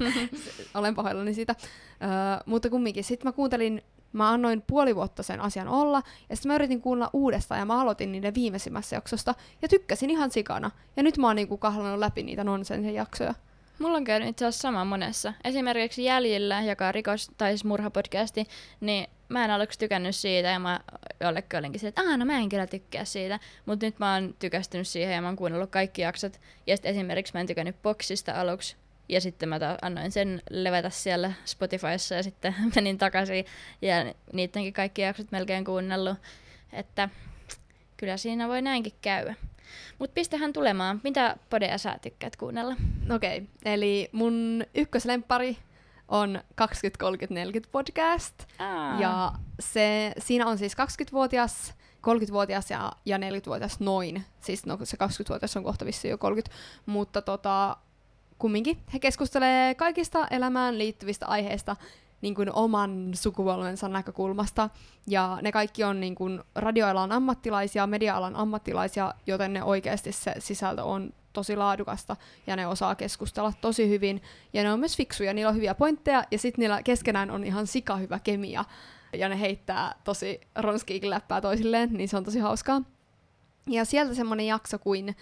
olen 0.75 0.94
pahoillani 0.94 1.35
siitä. 1.35 1.54
Öö, 1.58 2.08
mutta 2.47 2.70
kumminkin, 2.70 3.04
sitten 3.04 3.28
mä 3.28 3.32
kuuntelin, 3.32 3.82
mä 4.12 4.31
annoin 4.31 4.62
puoli 4.67 4.97
vuotta 4.97 5.23
sen 5.23 5.41
asian 5.41 5.69
olla, 5.69 6.03
ja 6.31 6.37
sitten 6.37 6.50
mä 6.50 6.55
yritin 6.55 6.81
kuunnella 6.81 7.11
uudestaan, 7.12 7.59
ja 7.59 7.65
mä 7.65 7.81
aloitin 7.81 8.12
niiden 8.12 8.35
viimeisimmässä 8.35 8.97
jaksosta, 8.97 9.35
ja 9.62 9.69
tykkäsin 9.69 10.11
ihan 10.11 10.31
sikana. 10.31 10.71
Ja 10.97 11.03
nyt 11.03 11.19
mä 11.19 11.27
oon 11.27 11.37
niinku 11.37 11.59
kahlannut 11.59 11.99
läpi 11.99 12.23
niitä 12.23 12.45
nonsensen 12.45 12.95
jaksoja. 12.95 13.35
Mulla 13.79 13.97
on 13.97 14.05
käynyt 14.05 14.29
itse 14.29 14.47
asiassa 14.47 14.62
sama 14.62 14.85
monessa. 14.85 15.33
Esimerkiksi 15.45 16.05
Jäljillä, 16.05 16.62
joka 16.62 16.88
on 16.88 16.95
rikos- 16.95 17.31
tai 17.38 17.50
siis 17.50 17.65
murhapodcasti, 17.65 18.47
niin 18.81 19.07
mä 19.29 19.45
en 19.45 19.50
aluksi 19.50 19.79
tykännyt 19.79 20.17
siitä 20.17 20.49
ja 20.49 20.59
mä 20.59 20.81
jollekin 21.21 21.59
olinkin 21.59 21.81
se, 21.81 21.88
että 21.88 22.03
aah, 22.03 22.19
no 22.19 22.25
mä 22.25 22.38
en 22.38 22.49
kyllä 22.49 22.67
tykkää 22.67 23.05
siitä. 23.05 23.41
Mutta 23.67 23.87
nyt 23.87 23.99
mä 23.99 24.15
oon 24.15 24.35
tykästynyt 24.38 24.88
siihen 24.88 25.15
ja 25.15 25.21
mä 25.21 25.29
oon 25.29 25.37
kuunnellut 25.37 25.71
kaikki 25.71 26.03
jaksot. 26.03 26.41
Ja 26.67 26.77
sitten 26.77 26.91
esimerkiksi 26.91 27.33
mä 27.35 27.41
en 27.41 27.47
tykännyt 27.47 27.83
Boxista 27.83 28.41
aluksi. 28.41 28.77
Ja 29.09 29.21
sitten 29.21 29.49
mä 29.49 29.59
ta- 29.59 29.79
annoin 29.83 30.12
sen 30.12 30.43
levätä 30.50 30.91
siellä 30.91 31.33
Spotifyssa 31.45 32.15
ja 32.15 32.23
sitten 32.23 32.55
menin 32.75 32.99
takaisin 32.99 33.45
ja 33.83 33.95
niidenkin 34.33 34.73
kaikki 34.73 35.03
jaksot 35.03 35.33
melkein 35.33 35.65
kuunnellut. 35.65 36.19
Että 36.73 37.09
kyllä 37.97 38.17
siinä 38.17 38.49
voi 38.49 38.62
näinkin 38.62 38.93
käydä. 39.03 39.35
Mutta 39.99 40.15
pistähän 40.15 40.53
tulemaan. 40.53 41.00
Mitä 41.05 41.37
podeja 41.50 41.79
sä 41.79 41.99
tykkäät 42.03 42.37
kuunnella? 42.37 42.77
Okei, 43.15 43.38
okay, 43.38 43.49
eli 43.65 44.09
mun 44.12 44.65
ykköslempari 44.75 45.57
on 46.09 46.43
20-30-40 46.62 46.65
podcast. 47.73 48.35
Aa. 48.59 49.00
Ja 49.00 49.33
se, 49.61 50.12
siinä 50.19 50.47
on 50.47 50.59
siis 50.59 50.73
20-vuotias, 50.75 51.75
30-vuotias 51.97 52.71
ja, 52.71 52.93
ja 53.05 53.19
40-vuotias 53.19 53.81
noin. 53.81 54.25
Siis 54.41 54.67
no, 54.67 54.79
se 54.85 54.97
20-vuotias 54.97 55.57
on 55.57 55.65
kohta 55.65 55.85
vissiin 55.85 56.11
jo 56.11 56.19
30. 56.19 56.57
Mutta 56.87 57.23
tota, 57.23 57.77
kumminkin 58.38 58.78
he 58.92 58.99
keskustelee 58.99 59.75
kaikista 59.75 60.26
elämään 60.30 60.78
liittyvistä 60.78 61.26
aiheista 61.26 61.76
niin 62.21 62.35
kuin 62.35 62.52
oman 62.52 63.11
sukupolvensa 63.14 63.88
näkökulmasta. 63.88 64.71
Ja 65.07 65.38
ne 65.42 65.52
kaikki 65.52 65.85
on 65.85 66.00
niin 66.00 66.14
kuin 66.14 66.40
radioalan 66.54 67.12
ammattilaisia, 67.12 67.87
media-alan 67.87 68.37
ammattilaisia, 68.37 69.14
joten 69.26 69.52
ne 69.52 69.62
oikeasti 69.62 70.12
se 70.12 70.35
sisältö 70.38 70.85
on 70.85 71.12
tosi 71.33 71.57
laadukasta 71.57 72.16
ja 72.47 72.57
ne 72.57 72.66
osaa 72.66 72.95
keskustella 72.95 73.52
tosi 73.61 73.88
hyvin. 73.88 74.23
Ja 74.52 74.62
ne 74.62 74.73
on 74.73 74.80
myös 74.80 74.97
fiksuja, 74.97 75.35
niillä 75.35 75.49
on 75.49 75.57
hyviä 75.57 75.75
pointteja 75.75 76.25
ja 76.30 76.38
sitten 76.38 76.62
niillä 76.62 76.83
keskenään 76.83 77.30
on 77.30 77.45
ihan 77.45 77.66
sika 77.66 77.97
hyvä 77.97 78.18
kemia. 78.18 78.64
Ja 79.12 79.28
ne 79.28 79.40
heittää 79.40 79.95
tosi 80.04 80.40
ronskiikin 80.57 81.11
läppää 81.11 81.40
toisilleen, 81.40 81.88
niin 81.92 82.09
se 82.09 82.16
on 82.16 82.25
tosi 82.25 82.38
hauskaa. 82.38 82.83
Ja 83.66 83.85
sieltä 83.85 84.14
semmonen 84.14 84.47
jakso 84.47 84.78
kuin 84.78 85.16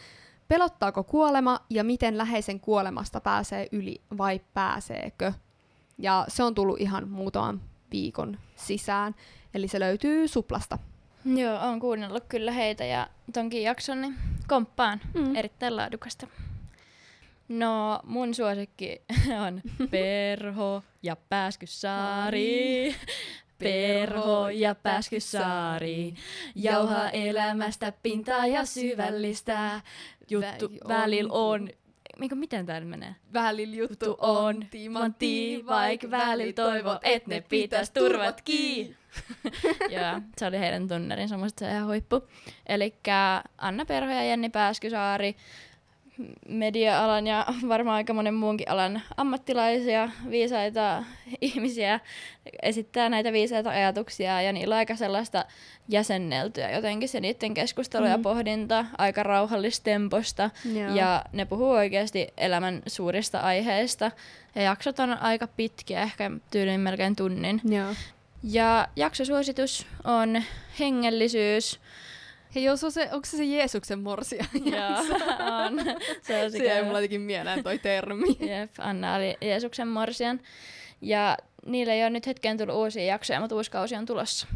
Pelottaako 0.48 1.04
kuolema 1.04 1.60
ja 1.70 1.84
miten 1.84 2.18
läheisen 2.18 2.60
kuolemasta 2.60 3.20
pääsee 3.20 3.68
yli 3.72 4.00
vai 4.18 4.40
pääseekö? 4.54 5.32
Ja 5.98 6.24
se 6.28 6.42
on 6.42 6.54
tullut 6.54 6.80
ihan 6.80 7.08
muutaman 7.08 7.60
viikon 7.92 8.38
sisään. 8.56 9.14
Eli 9.54 9.68
se 9.68 9.80
löytyy 9.80 10.28
Suplasta. 10.28 10.78
Joo, 11.24 11.58
on 11.60 11.80
kuunnellut 11.80 12.24
kyllä 12.28 12.52
heitä 12.52 12.84
ja 12.84 13.08
tonkin 13.32 13.62
jakson, 13.62 14.00
niin 14.00 14.14
komppaan. 14.48 15.00
Mm. 15.14 15.36
Erittäin 15.36 15.76
laadukasta. 15.76 16.26
No, 17.48 18.00
mun 18.04 18.34
suosikki 18.34 19.02
on 19.46 19.62
Perho 19.90 20.82
ja 21.02 21.16
Pääskysaari. 21.16 22.94
Perho 23.58 24.48
ja 24.48 24.74
Pääskysaari. 24.74 26.14
Jauha 26.54 27.10
elämästä 27.10 27.92
pintaa 28.02 28.46
ja 28.46 28.64
syvällistä. 28.64 29.80
Juttu 30.30 30.66
Vä- 30.68 30.88
välillä 30.88 31.32
on... 31.32 31.68
Mikä, 32.18 32.34
miten 32.34 32.66
tää 32.66 32.80
menee? 32.80 33.14
Välillä 33.32 33.76
Juttu 33.76 34.16
on 34.18 34.66
timantti, 34.70 35.64
vaik 35.66 36.10
välillä 36.10 36.52
toivo, 36.52 36.98
et 37.02 37.26
ne 37.26 37.40
pitäis 37.40 37.90
turvat 37.90 38.42
kiinni. 38.42 38.96
Joo, 39.96 40.20
se 40.38 40.46
oli 40.46 40.58
heidän 40.58 40.88
tunnerinsa, 40.88 41.36
musta 41.36 41.58
se 41.58 41.64
on 41.64 41.70
ihan 41.70 41.86
huippu. 41.86 42.28
Eli 42.66 42.94
Anna 43.58 43.84
Perho 43.84 44.12
ja 44.12 44.24
Jenni 44.24 44.48
Pääskysaari, 44.48 45.36
media-alan 46.48 47.26
ja 47.26 47.46
varmaan 47.68 47.96
aika 47.96 48.12
monen 48.12 48.34
muunkin 48.34 48.70
alan 48.70 49.02
ammattilaisia, 49.16 50.08
viisaita 50.30 51.04
ihmisiä, 51.40 52.00
esittää 52.62 53.08
näitä 53.08 53.32
viisaita 53.32 53.70
ajatuksia 53.70 54.42
ja 54.42 54.52
niillä 54.52 54.74
on 54.74 54.78
aika 54.78 54.96
sellaista 54.96 55.44
jäsenneltyä 55.88 56.70
jotenkin 56.70 57.08
se 57.08 57.20
niiden 57.20 57.54
keskustelu 57.54 58.06
ja 58.06 58.16
Mhm. 58.16 58.22
pohdinta, 58.22 58.84
aika 58.98 59.22
rauhallistemposta 59.22 60.50
Joo. 60.74 60.94
ja 60.94 61.24
ne 61.32 61.44
puhuu 61.44 61.70
oikeasti 61.70 62.28
elämän 62.36 62.82
suurista 62.86 63.40
aiheista. 63.40 64.10
Ja 64.54 64.62
jaksot 64.62 64.98
on 64.98 65.12
aika 65.18 65.46
pitkiä, 65.46 66.02
ehkä 66.02 66.30
tyyliin 66.50 66.80
melkein 66.80 67.16
tunnin. 67.16 67.60
Joo. 67.64 67.94
Ja 68.42 68.88
jaksosuositus 68.96 69.86
on 70.04 70.42
hengellisyys. 70.80 71.80
Hei, 72.56 72.64
jos 72.64 72.84
on 72.84 72.92
se, 72.92 73.08
onko 73.12 73.26
se 73.26 73.36
se 73.36 73.44
Jeesuksen 73.44 73.98
morsia? 73.98 74.44
Joo, 74.76 74.98
on. 75.64 75.96
Se 76.22 76.44
on 76.44 76.52
Se 76.52 76.64
jäi 76.64 76.82
mulla 76.82 76.98
jotenkin 76.98 77.20
mieleen 77.20 77.62
toi 77.62 77.78
termi. 77.78 78.26
Jep, 78.50 78.70
Anna 78.78 79.14
oli 79.14 79.36
Jeesuksen 79.40 79.88
morsian. 79.88 80.40
Ja 81.00 81.36
niille 81.66 81.92
ei 81.92 82.02
ole 82.02 82.10
nyt 82.10 82.26
hetkeen 82.26 82.58
tullut 82.58 82.76
uusia 82.76 83.04
jaksoja, 83.04 83.40
mutta 83.40 83.54
uusi 83.54 83.70
kausi 83.70 83.96
on 83.96 84.06
tulossa. 84.06 84.46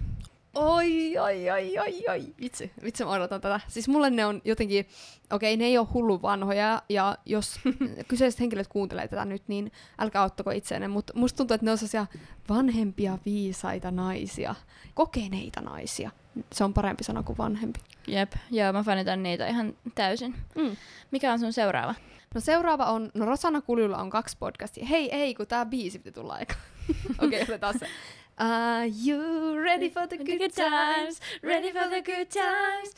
Oi, 0.55 1.19
oi, 1.19 1.51
oi, 1.51 1.79
oi, 1.79 2.05
oi. 2.09 2.35
Vitsi, 2.41 2.73
vitsi 2.85 3.05
mä 3.05 3.11
odotan 3.11 3.41
tätä. 3.41 3.61
Siis 3.69 3.89
mulle 3.89 4.11
ne 4.11 4.27
on 4.27 4.41
jotenkin, 4.45 4.87
okei, 5.33 5.57
ne 5.57 5.65
ei 5.65 5.79
ole 5.79 5.87
hullu 5.95 6.23
vanhoja, 6.23 6.83
ja 6.89 7.19
jos 7.27 7.61
kyseiset 8.09 8.41
henkilöt 8.41 8.69
kuuntelee 8.69 9.09
tätä 9.09 9.25
nyt, 9.25 9.43
niin 9.49 9.73
älkää 9.99 10.25
ottako 10.25 10.51
itseenne, 10.51 10.89
mutta 10.89 11.13
musta 11.17 11.37
tuntuu, 11.37 11.55
että 11.55 11.65
ne 11.65 11.71
on 11.71 11.79
sellaisia 11.79 12.07
vanhempia, 12.49 13.19
viisaita 13.25 13.91
naisia, 13.91 14.55
kokeneita 14.95 15.61
naisia. 15.61 16.11
Se 16.53 16.65
on 16.65 16.75
parempi 16.75 17.05
sana 17.05 17.23
kuin 17.23 17.39
vanhempi. 17.39 17.81
Jep, 18.07 18.33
joo, 18.51 18.73
mä 18.73 18.83
fanitan 18.83 19.23
niitä 19.23 19.47
ihan 19.47 19.75
täysin. 19.95 20.35
Mm. 20.55 20.77
Mikä 21.11 21.33
on 21.33 21.39
sun 21.39 21.53
seuraava? 21.53 21.95
No 22.35 22.41
seuraava 22.41 22.85
on, 22.85 23.11
no 23.15 23.27
Rosanna 23.27 23.61
Kuljulla 23.61 23.99
on 23.99 24.11
kaksi 24.11 24.37
podcastia. 24.39 24.87
Hei, 24.87 25.15
ei, 25.15 25.35
kun 25.35 25.47
tää 25.47 25.67
biisi 25.67 25.99
piti 25.99 26.21
tulla 26.21 26.35
aika. 26.35 26.55
Okei, 27.19 27.27
okay, 27.27 27.43
otetaan 27.43 27.79
se. 27.79 27.87
Are 28.41 28.87
you 29.07 29.55
ready 29.65 29.91
for 29.91 30.07
the 30.07 30.17
good 30.17 30.51
times? 30.55 31.21
ready 31.43 31.73
for 31.73 31.89
the 31.89 32.03
good 32.03 32.27
times. 32.33 32.95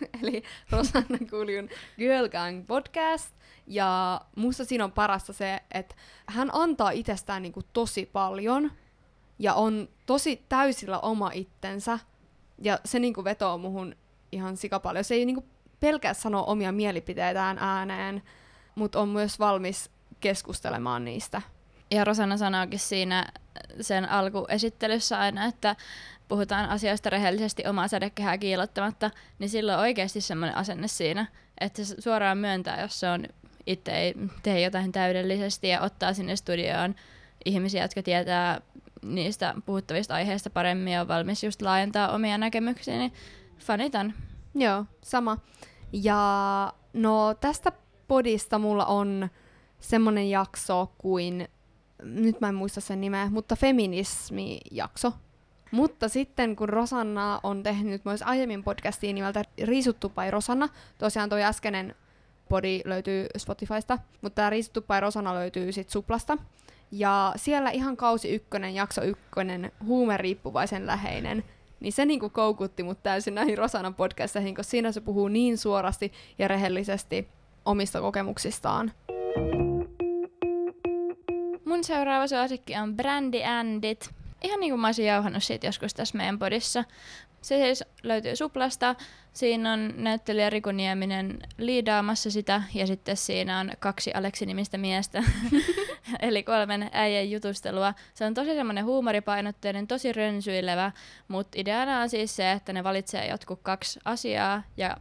Eli 0.22 0.42
Rosanna 0.70 1.18
Kuljun 1.30 1.68
Girl 1.98 2.28
Gang 2.28 2.66
podcast. 2.66 3.34
Ja 3.66 4.20
musta 4.36 4.64
siinä 4.64 4.84
on 4.84 4.92
parasta 4.92 5.32
se, 5.32 5.60
että 5.70 5.94
hän 6.26 6.50
antaa 6.52 6.90
itsestään 6.90 7.42
niinku 7.42 7.62
tosi 7.72 8.06
paljon 8.12 8.72
ja 9.38 9.54
on 9.54 9.88
tosi 10.06 10.44
täysillä 10.48 10.98
oma 10.98 11.30
itsensä. 11.34 11.98
Ja 12.58 12.78
se 12.84 12.98
niinku 12.98 13.24
vetoo 13.24 13.58
muhun 13.58 13.96
ihan 14.32 14.56
sikapaljon. 14.56 15.04
Se 15.04 15.14
ei 15.14 15.26
niinku 15.26 15.44
pelkää 15.80 16.14
sanoa 16.14 16.42
omia 16.42 16.72
mielipiteitään 16.72 17.58
ääneen, 17.58 18.22
mutta 18.74 19.00
on 19.00 19.08
myös 19.08 19.38
valmis 19.38 19.90
keskustelemaan 20.20 21.04
niistä. 21.04 21.42
Ja 21.90 22.04
Rosanna 22.04 22.36
sanoikin 22.36 22.78
siinä 22.78 23.26
sen 23.80 24.08
alkuesittelyssä 24.08 25.18
aina, 25.18 25.44
että 25.44 25.76
puhutaan 26.28 26.68
asioista 26.68 27.10
rehellisesti 27.10 27.66
omaa 27.66 27.88
sädekehää 27.88 28.38
kiilottamatta, 28.38 29.10
niin 29.38 29.50
silloin 29.50 29.78
on 29.78 29.82
oikeasti 29.82 30.20
semmoinen 30.20 30.56
asenne 30.56 30.88
siinä, 30.88 31.26
että 31.60 31.84
se 31.84 31.94
suoraan 31.98 32.38
myöntää, 32.38 32.80
jos 32.80 33.00
se 33.00 33.08
on 33.08 33.26
itse 33.66 33.92
ei 33.92 34.14
tee 34.42 34.60
jotain 34.60 34.92
täydellisesti 34.92 35.68
ja 35.68 35.80
ottaa 35.80 36.14
sinne 36.14 36.36
studioon 36.36 36.94
ihmisiä, 37.44 37.82
jotka 37.82 38.02
tietää 38.02 38.60
niistä 39.02 39.54
puhuttavista 39.66 40.14
aiheista 40.14 40.50
paremmin 40.50 40.92
ja 40.92 41.00
on 41.00 41.08
valmis 41.08 41.44
just 41.44 41.62
laajentaa 41.62 42.14
omia 42.14 42.38
näkemyksiä, 42.38 42.96
niin 42.96 43.12
fanitan. 43.58 44.14
Joo, 44.54 44.84
sama. 45.02 45.38
Ja 45.92 46.72
no 46.92 47.34
tästä 47.34 47.72
podista 48.08 48.58
mulla 48.58 48.86
on 48.86 49.28
semmonen 49.80 50.30
jakso 50.30 50.92
kuin, 50.98 51.48
nyt 52.02 52.40
mä 52.40 52.48
en 52.48 52.54
muista 52.54 52.80
sen 52.80 53.00
nimeä, 53.00 53.30
mutta 53.30 53.56
feminismi-jakso. 53.56 55.12
Mutta 55.70 56.08
sitten 56.08 56.56
kun 56.56 56.68
Rosanna 56.68 57.40
on 57.42 57.62
tehnyt 57.62 58.04
myös 58.04 58.22
aiemmin 58.22 58.64
podcastiin 58.64 59.14
nimeltä 59.14 59.42
Riisuttu 59.64 60.08
by 60.08 60.30
Rosanna, 60.30 60.68
tosiaan 60.98 61.28
toi 61.28 61.42
äskeinen 61.42 61.94
podi 62.48 62.80
löytyy 62.84 63.26
Spotifysta, 63.36 63.98
mutta 64.20 64.34
tämä 64.34 64.50
Riisuttu 64.50 64.80
by 64.80 65.00
Rosanna 65.00 65.34
löytyy 65.34 65.72
sit 65.72 65.90
Suplasta. 65.90 66.38
Ja 66.92 67.32
siellä 67.36 67.70
ihan 67.70 67.96
kausi 67.96 68.30
ykkönen, 68.30 68.74
jakso 68.74 69.02
ykkönen, 69.02 69.72
huumeriippuvaisen 69.84 70.86
läheinen, 70.86 71.44
niin 71.80 71.92
se 71.92 72.04
niinku 72.04 72.30
koukutti 72.30 72.82
mut 72.82 73.02
täysin 73.02 73.34
näihin 73.34 73.58
Rosanan 73.58 73.94
podcasteihin, 73.94 74.54
koska 74.54 74.70
siinä 74.70 74.92
se 74.92 75.00
puhuu 75.00 75.28
niin 75.28 75.58
suorasti 75.58 76.12
ja 76.38 76.48
rehellisesti 76.48 77.28
omista 77.64 78.00
kokemuksistaan. 78.00 78.92
Mun 81.70 81.84
seuraava 81.84 82.26
suosikki 82.26 82.76
on 82.76 82.96
Brandy 82.96 83.42
Andit. 83.44 84.10
Ihan 84.42 84.60
niin 84.60 84.72
kuin 84.72 84.80
mä 84.80 84.88
olisin 84.88 85.06
jauhannut 85.06 85.42
siitä 85.42 85.66
joskus 85.66 85.94
tässä 85.94 86.16
meidän 86.16 86.38
podissa. 86.38 86.84
Se 87.40 87.58
siis 87.58 87.84
löytyy 88.02 88.36
Suplasta. 88.36 88.94
Siinä 89.32 89.72
on 89.72 89.94
näyttelijä 89.96 90.50
Riku 90.50 90.70
Nieminen 90.70 91.38
liidaamassa 91.58 92.30
sitä 92.30 92.62
ja 92.74 92.86
sitten 92.86 93.16
siinä 93.16 93.60
on 93.60 93.70
kaksi 93.78 94.12
Aleksi-nimistä 94.14 94.78
miestä, 94.78 95.22
eli 96.20 96.42
kolmen 96.42 96.90
äijän 96.92 97.30
jutustelua. 97.30 97.94
Se 98.14 98.24
on 98.24 98.34
tosi 98.34 98.54
semmoinen 98.54 98.84
huumoripainotteinen, 98.84 99.86
tosi 99.86 100.12
rönsyilevä, 100.12 100.92
mutta 101.28 101.60
ideana 101.60 102.00
on 102.00 102.08
siis 102.08 102.36
se, 102.36 102.52
että 102.52 102.72
ne 102.72 102.84
valitsee 102.84 103.28
jotkut 103.28 103.60
kaksi 103.62 104.00
asiaa 104.04 104.62
ja 104.76 104.96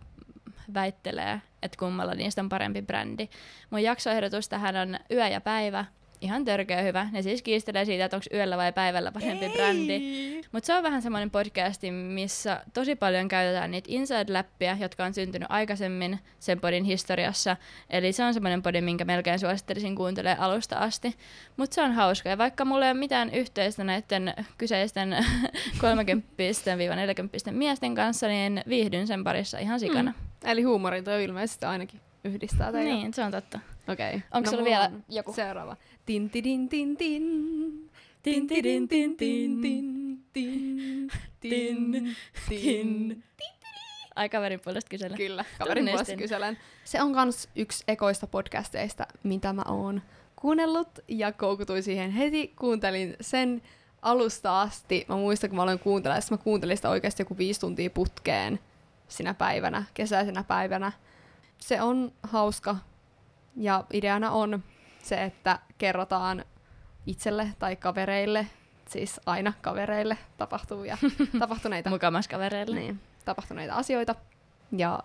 väittelee, 0.73 1.41
että 1.63 1.77
kummalla 1.79 2.13
niistä 2.13 2.41
on 2.41 2.49
parempi 2.49 2.81
brändi. 2.81 3.29
Mun 3.69 3.83
jaksoehdotus 3.83 4.49
tähän 4.49 4.75
on 4.75 4.99
Yö 5.11 5.27
ja 5.27 5.41
päivä, 5.41 5.85
ihan 6.21 6.45
törkeä 6.45 6.81
hyvä. 6.81 7.07
Ne 7.11 7.21
siis 7.21 7.41
kiistelee 7.41 7.85
siitä, 7.85 8.05
että 8.05 8.17
onko 8.17 8.25
yöllä 8.33 8.57
vai 8.57 8.73
päivällä 8.73 9.11
parempi 9.11 9.45
Ei. 9.45 9.51
brändi. 9.51 9.99
Mutta 10.51 10.67
se 10.67 10.73
on 10.73 10.83
vähän 10.83 11.01
semmoinen 11.01 11.31
podcasti, 11.31 11.91
missä 11.91 12.63
tosi 12.73 12.95
paljon 12.95 13.27
käytetään 13.27 13.71
niitä 13.71 13.89
inside-läppiä, 13.91 14.77
jotka 14.79 15.05
on 15.05 15.13
syntynyt 15.13 15.47
aikaisemmin 15.51 16.19
sen 16.39 16.59
podin 16.59 16.83
historiassa. 16.83 17.57
Eli 17.89 18.11
se 18.11 18.23
on 18.23 18.33
semmoinen 18.33 18.63
podi, 18.63 18.81
minkä 18.81 19.05
melkein 19.05 19.39
suosittelisin 19.39 19.95
kuuntelee 19.95 20.35
alusta 20.39 20.77
asti. 20.77 21.15
Mutta 21.57 21.75
se 21.75 21.81
on 21.81 21.91
hauska. 21.91 22.29
Ja 22.29 22.37
vaikka 22.37 22.65
mulla 22.65 22.85
ei 22.85 22.91
ole 22.91 22.99
mitään 22.99 23.29
yhteistä 23.33 23.83
näiden 23.83 24.33
kyseisten 24.57 25.17
30-40 27.49 27.51
miesten 27.51 27.95
kanssa, 27.95 28.27
niin 28.27 28.63
viihdyn 28.67 29.07
sen 29.07 29.23
parissa 29.23 29.59
ihan 29.59 29.79
sikana. 29.79 30.11
Mm. 30.11 30.49
Eli 30.49 30.63
huumorin 30.63 31.03
toi 31.03 31.23
ilmeisesti 31.23 31.65
ainakin 31.65 32.01
yhdistää 32.23 32.71
teitä. 32.71 32.89
Niin, 32.89 33.13
se 33.13 33.23
on 33.23 33.31
totta. 33.31 33.59
Okei. 33.91 34.15
Okay. 34.15 34.21
Onko 34.31 34.47
no, 34.47 34.51
sulla 34.51 34.65
vielä 34.65 34.91
joku? 35.09 35.33
Seuraava. 35.33 35.77
Tin 36.05 36.29
tin 36.29 36.69
tin 36.69 36.69
tin. 36.69 36.99
Tin 38.23 38.47
tin 38.47 38.87
tin 38.87 39.17
tin 39.17 39.61
tin 40.33 42.15
tin 42.49 43.23
Ai 44.15 44.29
kaverin 44.29 44.59
puolesta 44.59 44.89
kyselen. 44.89 45.17
Kyllä, 45.17 45.45
kaverin 45.57 45.85
puolesta 45.85 46.15
kyselen. 46.15 46.57
Se 46.83 47.01
on 47.01 47.13
kans 47.13 47.49
yksi 47.55 47.83
ekoista 47.87 48.27
podcasteista, 48.27 49.07
mitä 49.23 49.53
mä 49.53 49.61
oon 49.67 50.01
kuunnellut 50.35 50.99
ja 51.07 51.31
koukutuin 51.31 51.83
siihen 51.83 52.11
heti. 52.11 52.47
Kuuntelin 52.47 53.15
sen 53.21 53.61
alusta 54.01 54.61
asti. 54.61 55.05
Mä 55.09 55.15
muistan, 55.15 55.49
kun 55.49 55.57
mä 55.57 55.63
aloin 55.63 55.79
kuuntelemaan, 55.79 56.23
mä 56.31 56.37
kuuntelin 56.37 56.77
sitä 56.77 56.89
oikeasti 56.89 57.21
joku 57.21 57.37
viisi 57.37 57.59
tuntia 57.59 57.89
putkeen 57.89 58.59
sinä 59.07 59.33
päivänä, 59.33 59.83
kesäisenä 59.93 60.43
päivänä. 60.43 60.91
Se 61.57 61.81
on 61.81 62.11
hauska 62.23 62.75
ja 63.59 63.83
ideana 63.93 64.31
on 64.31 64.63
se, 65.03 65.23
että 65.23 65.59
kerrotaan 65.77 66.45
itselle 67.05 67.49
tai 67.59 67.75
kavereille, 67.75 68.47
siis 68.89 69.21
aina 69.25 69.53
kavereille 69.61 70.17
tapahtuvia, 70.37 70.97
tapahtuneita, 71.39 71.89
Mukamas 71.89 72.27
kavereille. 72.27 72.75
Niin, 72.75 72.99
tapahtuneita 73.25 73.73
asioita 73.73 74.15
ja 74.71 74.99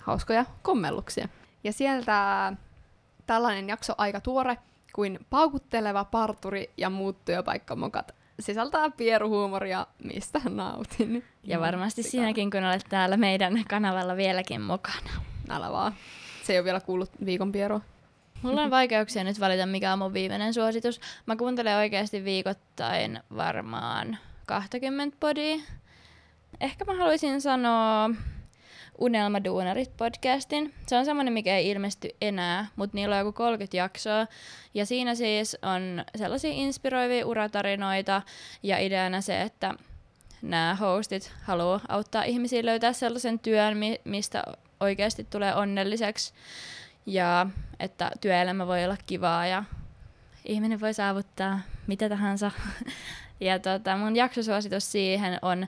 hauskoja 0.00 0.44
kommelluksia. 0.62 1.28
Ja 1.64 1.72
sieltä 1.72 2.52
tällainen 3.26 3.68
jakso 3.68 3.94
aika 3.98 4.20
tuore 4.20 4.58
kuin 4.92 5.18
paukutteleva 5.30 6.04
parturi 6.04 6.70
ja 6.76 6.90
muut 6.90 7.24
työpaikkamokat 7.24 8.14
sisältää 8.40 8.90
pieruhuumoria, 8.90 9.86
mistä 10.04 10.40
nautin. 10.48 11.24
Ja 11.44 11.60
varmasti 11.60 12.02
sinäkin, 12.02 12.50
kun 12.50 12.64
olet 12.64 12.86
täällä 12.88 13.16
meidän 13.16 13.64
kanavalla 13.68 14.16
vieläkin 14.16 14.60
mukana. 14.60 15.10
Älä 15.48 15.72
vaan. 15.72 15.94
Se 16.42 16.52
ei 16.52 16.58
ole 16.58 16.64
vielä 16.64 16.80
kuullut 16.80 17.10
viikon 17.24 17.52
pierua. 17.52 17.80
Mulla 18.42 18.62
on 18.62 18.70
vaikeuksia 18.70 19.24
nyt 19.24 19.40
valita, 19.40 19.66
mikä 19.66 19.92
on 19.92 19.98
mun 19.98 20.14
viimeinen 20.14 20.54
suositus. 20.54 21.00
Mä 21.26 21.36
kuuntelen 21.36 21.76
oikeasti 21.76 22.24
viikoittain 22.24 23.20
varmaan 23.36 24.18
20 24.46 25.16
podia. 25.20 25.56
Ehkä 26.60 26.84
mä 26.84 26.94
haluaisin 26.94 27.40
sanoa 27.40 28.10
Unelmaduunarit 28.98 29.96
podcastin. 29.96 30.74
Se 30.86 30.96
on 30.96 31.04
semmoinen, 31.04 31.32
mikä 31.32 31.56
ei 31.56 31.70
ilmesty 31.70 32.08
enää, 32.20 32.66
mutta 32.76 32.96
niillä 32.96 33.14
on 33.14 33.18
joku 33.18 33.32
30 33.32 33.76
jaksoa. 33.76 34.26
Ja 34.74 34.86
siinä 34.86 35.14
siis 35.14 35.56
on 35.62 36.04
sellaisia 36.16 36.50
inspiroivia 36.52 37.26
uratarinoita 37.26 38.22
ja 38.62 38.78
ideana 38.78 39.20
se, 39.20 39.42
että 39.42 39.74
nämä 40.42 40.76
hostit 40.80 41.32
haluaa 41.42 41.80
auttaa 41.88 42.22
ihmisiä 42.22 42.64
löytää 42.64 42.92
sellaisen 42.92 43.38
työn, 43.38 43.76
mistä 44.04 44.44
oikeasti 44.80 45.26
tulee 45.30 45.54
onnelliseksi 45.54 46.34
ja 47.06 47.46
että 47.80 48.10
työelämä 48.20 48.66
voi 48.66 48.84
olla 48.84 48.96
kivaa 49.06 49.46
ja 49.46 49.64
ihminen 50.44 50.80
voi 50.80 50.94
saavuttaa 50.94 51.60
mitä 51.86 52.08
tahansa. 52.08 52.50
ja 53.40 53.58
tota, 53.58 53.96
mun 53.96 54.16
jaksosuositus 54.16 54.92
siihen 54.92 55.38
on 55.42 55.66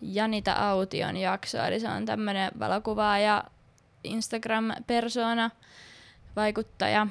Janita 0.00 0.52
Aution 0.52 1.16
jakso, 1.16 1.64
eli 1.64 1.80
se 1.80 1.88
on 1.88 2.06
tämmöinen 2.06 2.50
valokuvaaja, 2.58 3.44
Instagram-persona, 4.04 5.50
vaikuttaja. 6.36 7.06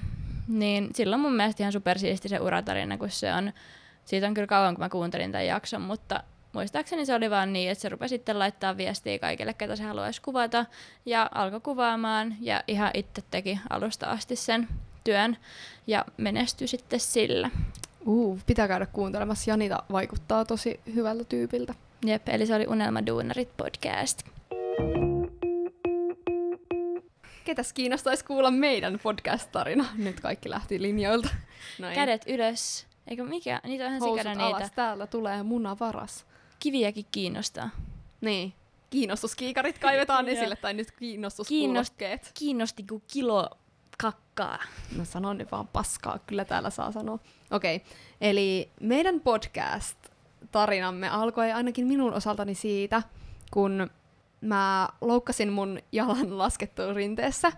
Niin 0.48 0.90
silloin 0.96 1.22
mun 1.22 1.36
mielestä 1.36 1.64
ihan 1.64 1.74
supersiisti 1.74 2.30
se 2.30 2.40
uratarina, 2.40 2.98
kun 2.98 3.10
se 3.10 3.34
on, 3.34 3.54
siitä 4.06 4.28
on 4.28 4.34
kyllä 4.34 4.48
kauan 4.48 4.76
kun 4.76 4.84
mä 4.84 4.90
kuuntelin 4.90 5.32
tämän 5.32 5.48
jakson, 5.48 5.82
mutta 5.82 6.24
muistaakseni 6.54 7.06
se 7.06 7.16
oli 7.16 7.30
vaan 7.30 7.54
niin, 7.54 7.72
että 7.72 7.82
se 7.82 7.90
rupesi 7.90 8.16
sitten 8.16 8.40
laittaa 8.40 8.78
viestiä 8.78 9.20
kaikille, 9.20 9.54
ketä 9.54 9.76
se 9.76 9.84
haluaisi 9.84 10.22
kuvata, 10.22 10.66
ja 11.06 11.30
alkoi 11.34 11.62
kuvaamaan, 11.62 12.36
ja 12.42 12.64
ihan 12.68 12.92
itse 12.94 13.24
teki 13.32 13.60
alusta 13.70 14.06
asti 14.06 14.36
sen 14.36 14.68
työn, 15.04 15.38
ja 15.88 16.06
menestyi 16.18 16.68
sitten 16.68 17.00
sillä. 17.00 17.50
Uh, 18.06 18.40
pitää 18.46 18.68
käydä 18.68 18.86
kuuntelemassa. 18.86 19.52
Janita 19.52 19.84
vaikuttaa 19.92 20.46
tosi 20.46 20.80
hyvältä 20.96 21.24
tyypiltä. 21.24 21.74
Jep, 22.06 22.30
eli 22.30 22.46
se 22.46 22.56
oli 22.56 22.68
Unelma 22.68 23.06
Duunarit 23.06 23.58
podcast. 23.58 24.24
Ketäs 27.44 27.74
kiinnostaisi 27.74 28.26
kuulla 28.26 28.52
meidän 28.52 29.00
podcast-tarina? 29.04 29.86
Nyt 29.96 30.20
kaikki 30.20 30.50
lähti 30.50 30.82
linjoilta. 30.82 31.30
Noin. 31.80 31.96
Kädet 31.96 32.24
ylös. 32.28 32.88
Eikö 33.08 33.24
mikä? 33.24 33.62
Niitä 33.64 33.86
on 33.86 33.90
ihan 33.94 34.02
sikana 34.02 34.46
alas. 34.46 34.62
niitä. 34.62 34.76
Täällä 34.76 35.08
tulee 35.08 35.44
munavaras 35.44 36.26
kiviäkin 36.64 37.06
kiinnostaa. 37.12 37.70
Niin. 38.22 38.54
Kiinnostuskiikarit 38.90 39.80
kaivetaan 39.80 40.30
esille, 40.34 40.56
tai 40.56 40.74
nyt 40.74 40.92
kiinnostuskuulokkeet. 40.92 42.32
Kiinnosti 42.34 42.84
kuin 42.84 43.04
kilo 43.14 43.50
kakkaa. 43.98 44.60
No 44.98 45.06
sanon 45.06 45.38
nyt 45.38 45.52
vaan 45.52 45.68
paskaa, 45.68 46.20
kyllä 46.20 46.46
täällä 46.46 46.70
saa 46.70 46.92
sanoa. 46.92 47.20
Okei, 47.52 47.76
okay. 47.76 47.88
eli 48.22 48.70
meidän 48.80 49.20
podcast-tarinamme 49.20 51.10
alkoi 51.10 51.52
ainakin 51.52 51.88
minun 51.88 52.14
osaltani 52.14 52.56
siitä, 52.56 53.04
kun 53.52 53.90
mä 54.42 54.90
loukkasin 55.02 55.52
mun 55.52 55.80
jalan 55.92 56.38
laskettuun 56.38 56.96
rinteessä. 56.96 57.52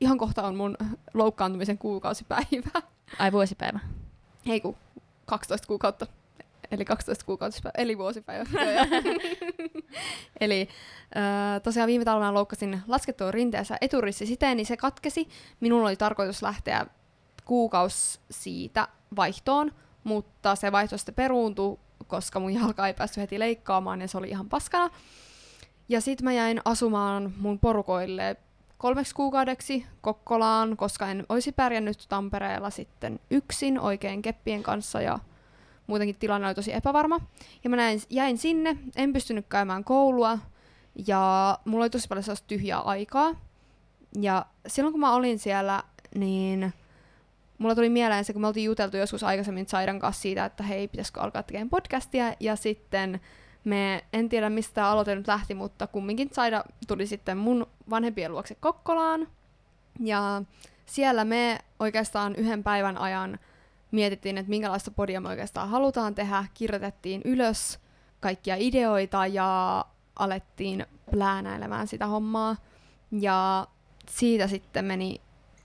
Ihan 0.00 0.18
kohta 0.18 0.46
on 0.46 0.56
mun 0.56 0.76
loukkaantumisen 1.14 1.78
kuukausipäivä. 1.78 2.82
Ai 3.18 3.32
vuosipäivä? 3.32 3.80
Ei 4.46 4.60
kun 4.60 4.76
12 5.24 5.66
kuukautta 5.66 6.06
eli 6.70 6.84
12 6.84 7.24
kuukautta, 7.24 7.70
eli 7.78 7.98
vuosipäivä. 7.98 8.44
eli 10.40 10.68
äh, 11.16 11.62
tosiaan 11.62 11.86
viime 11.86 12.04
talvena 12.04 12.34
loukkasin 12.34 12.82
laskettua 12.86 13.30
rinteessä 13.30 13.78
eturissi 13.80 14.26
siten, 14.26 14.56
niin 14.56 14.66
se 14.66 14.76
katkesi. 14.76 15.28
Minun 15.60 15.82
oli 15.82 15.96
tarkoitus 15.96 16.42
lähteä 16.42 16.86
kuukaus 17.44 18.20
siitä 18.30 18.88
vaihtoon, 19.16 19.72
mutta 20.04 20.56
se 20.56 20.72
vaihto 20.72 20.98
sitten 20.98 21.14
peruuntui, 21.14 21.78
koska 22.06 22.40
mun 22.40 22.54
jalka 22.54 22.86
ei 22.86 22.94
päässyt 22.94 23.22
heti 23.22 23.38
leikkaamaan 23.38 24.00
ja 24.00 24.08
se 24.08 24.18
oli 24.18 24.28
ihan 24.28 24.48
paskana. 24.48 24.90
Ja 25.88 26.00
sitten 26.00 26.24
mä 26.24 26.32
jäin 26.32 26.60
asumaan 26.64 27.32
mun 27.38 27.58
porukoille 27.58 28.36
kolmeksi 28.78 29.14
kuukaudeksi 29.14 29.86
Kokkolaan, 30.00 30.76
koska 30.76 31.08
en 31.08 31.26
olisi 31.28 31.52
pärjännyt 31.52 32.06
Tampereella 32.08 32.70
sitten 32.70 33.20
yksin 33.30 33.80
oikein 33.80 34.22
keppien 34.22 34.62
kanssa 34.62 35.00
ja 35.00 35.18
muutenkin 35.86 36.16
tilanne 36.16 36.46
oli 36.46 36.54
tosi 36.54 36.72
epävarma. 36.72 37.20
Ja 37.64 37.70
mä 37.70 37.76
näin, 37.76 38.00
jäin 38.10 38.38
sinne, 38.38 38.76
en 38.96 39.12
pystynyt 39.12 39.46
käymään 39.48 39.84
koulua 39.84 40.38
ja 41.06 41.58
mulla 41.64 41.84
oli 41.84 41.90
tosi 41.90 42.08
paljon 42.08 42.22
sellaista 42.22 42.46
tyhjää 42.48 42.80
aikaa. 42.80 43.34
Ja 44.20 44.46
silloin 44.66 44.92
kun 44.92 45.00
mä 45.00 45.14
olin 45.14 45.38
siellä, 45.38 45.82
niin 46.14 46.72
mulla 47.58 47.74
tuli 47.74 47.88
mieleen 47.88 48.24
se, 48.24 48.32
kun 48.32 48.42
me 48.42 48.48
oltiin 48.48 48.64
juteltu 48.64 48.96
joskus 48.96 49.24
aikaisemmin 49.24 49.68
Saidan 49.68 49.98
kanssa 49.98 50.22
siitä, 50.22 50.44
että 50.44 50.62
hei, 50.62 50.88
pitäisikö 50.88 51.20
alkaa 51.20 51.42
tekemään 51.42 51.70
podcastia, 51.70 52.34
ja 52.40 52.56
sitten 52.56 53.20
me, 53.64 54.04
en 54.12 54.28
tiedä 54.28 54.50
mistä 54.50 54.88
aloite 54.88 55.14
nyt 55.14 55.26
lähti, 55.26 55.54
mutta 55.54 55.86
kumminkin 55.86 56.30
Saida 56.32 56.64
tuli 56.88 57.06
sitten 57.06 57.38
mun 57.38 57.66
vanhempien 57.90 58.32
luokse 58.32 58.54
Kokkolaan, 58.54 59.28
ja 60.00 60.42
siellä 60.86 61.24
me 61.24 61.58
oikeastaan 61.80 62.34
yhden 62.36 62.64
päivän 62.64 62.98
ajan 62.98 63.38
mietittiin, 63.90 64.38
että 64.38 64.50
minkälaista 64.50 64.90
podia 64.90 65.20
me 65.20 65.28
oikeastaan 65.28 65.68
halutaan 65.68 66.14
tehdä, 66.14 66.44
kirjoitettiin 66.54 67.22
ylös 67.24 67.78
kaikkia 68.20 68.56
ideoita 68.58 69.26
ja 69.26 69.84
alettiin 70.16 70.86
pläänäilemään 71.10 71.86
sitä 71.86 72.06
hommaa. 72.06 72.56
Ja 73.10 73.66
siitä 74.08 74.46
sitten 74.46 74.84
meni 74.84 75.20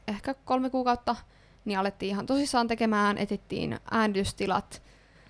ehkä 0.07 0.33
kolme 0.33 0.69
kuukautta, 0.69 1.15
niin 1.65 1.79
alettiin 1.79 2.09
ihan 2.09 2.25
tosissaan 2.25 2.67
tekemään, 2.67 3.17
etittiin 3.17 3.79
äänitystilat 3.91 4.81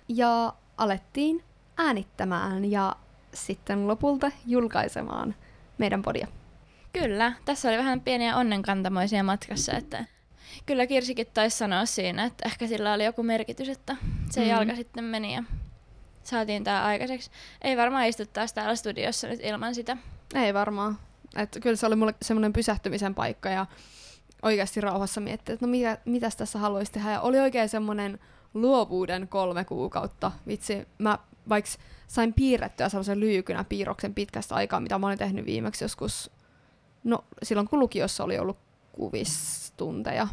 ja 0.08 0.52
alettiin 0.76 1.44
äänittämään 1.76 2.70
ja 2.70 2.96
sitten 3.34 3.88
lopulta 3.88 4.32
julkaisemaan 4.46 5.34
meidän 5.78 6.02
podia. 6.02 6.26
Kyllä, 6.92 7.32
tässä 7.44 7.68
oli 7.68 7.78
vähän 7.78 8.00
pieniä 8.00 8.36
onnenkantamoisia 8.36 9.22
matkassa, 9.24 9.72
että 9.72 10.04
kyllä 10.66 10.86
Kirsikin 10.86 11.26
taisi 11.34 11.58
sanoa 11.58 11.86
siinä, 11.86 12.24
että 12.24 12.48
ehkä 12.48 12.66
sillä 12.66 12.92
oli 12.92 13.04
joku 13.04 13.22
merkitys, 13.22 13.68
että 13.68 13.96
se 14.30 14.40
mm. 14.40 14.46
jalka 14.46 14.76
sitten 14.76 15.04
meni 15.04 15.34
ja 15.34 15.42
saatiin 16.22 16.64
tämä 16.64 16.84
aikaiseksi. 16.84 17.30
Ei 17.62 17.76
varmaan 17.76 18.06
istuttaisi 18.06 18.54
täällä 18.54 18.74
studiossa 18.76 19.28
nyt 19.28 19.40
ilman 19.42 19.74
sitä. 19.74 19.96
Ei 20.34 20.54
varmaan. 20.54 20.98
Et 21.36 21.58
kyllä 21.62 21.76
se 21.76 21.86
oli 21.86 21.96
mulle 21.96 22.14
semmoinen 22.22 22.52
pysähtymisen 22.52 23.14
paikka 23.14 23.48
ja 23.48 23.66
oikeasti 24.42 24.80
rauhassa 24.80 25.20
miettiä, 25.20 25.52
että 25.54 25.66
no 25.66 25.70
mitä, 25.70 25.98
mitäs 26.04 26.36
tässä 26.36 26.58
haluaisi 26.58 26.92
tehdä. 26.92 27.10
Ja 27.10 27.20
oli 27.20 27.38
oikein 27.40 27.68
semmoinen 27.68 28.18
luovuuden 28.54 29.28
kolme 29.28 29.64
kuukautta. 29.64 30.32
Vitsi, 30.46 30.88
mä 30.98 31.18
vaikka 31.48 31.70
sain 32.08 32.34
piirrettyä 32.34 32.88
sellaisen 32.88 33.20
lyykynä 33.20 33.64
piirroksen 33.64 34.14
pitkästä 34.14 34.54
aikaa, 34.54 34.80
mitä 34.80 34.98
mä 34.98 35.06
olin 35.06 35.18
tehnyt 35.18 35.46
viimeksi 35.46 35.84
joskus, 35.84 36.30
no 37.04 37.24
silloin 37.42 37.68
kun 37.68 37.78
lukiossa 37.78 38.24
oli 38.24 38.38
ollut 38.38 38.58
kuvistunteja. 38.92 40.28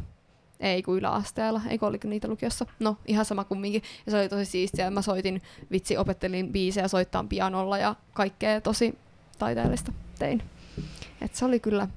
Ei 0.60 0.84
kuin 0.84 1.00
yläasteella, 1.00 1.62
eikö 1.70 1.86
oliko 1.86 2.08
niitä 2.08 2.28
lukiossa? 2.28 2.66
No, 2.80 2.98
ihan 3.06 3.26
sama 3.26 3.44
kumminkin. 3.44 3.84
Ja 4.06 4.12
se 4.12 4.20
oli 4.20 4.30
tosi 4.30 4.46
siistiä. 4.46 4.92
Mä 4.92 5.02
soitin, 5.02 5.42
vitsi, 5.72 5.98
opettelin 5.98 6.52
biisejä 6.52 6.88
soittaa 6.88 7.26
pianolla 7.30 7.78
ja 7.78 7.96
kaikkea 8.14 8.62
tosi 8.62 8.98
taiteellista 9.40 9.92
tein. 10.20 10.44
Et 11.22 11.36
se 11.36 11.46
oli 11.46 11.60
kyllä 11.60 11.88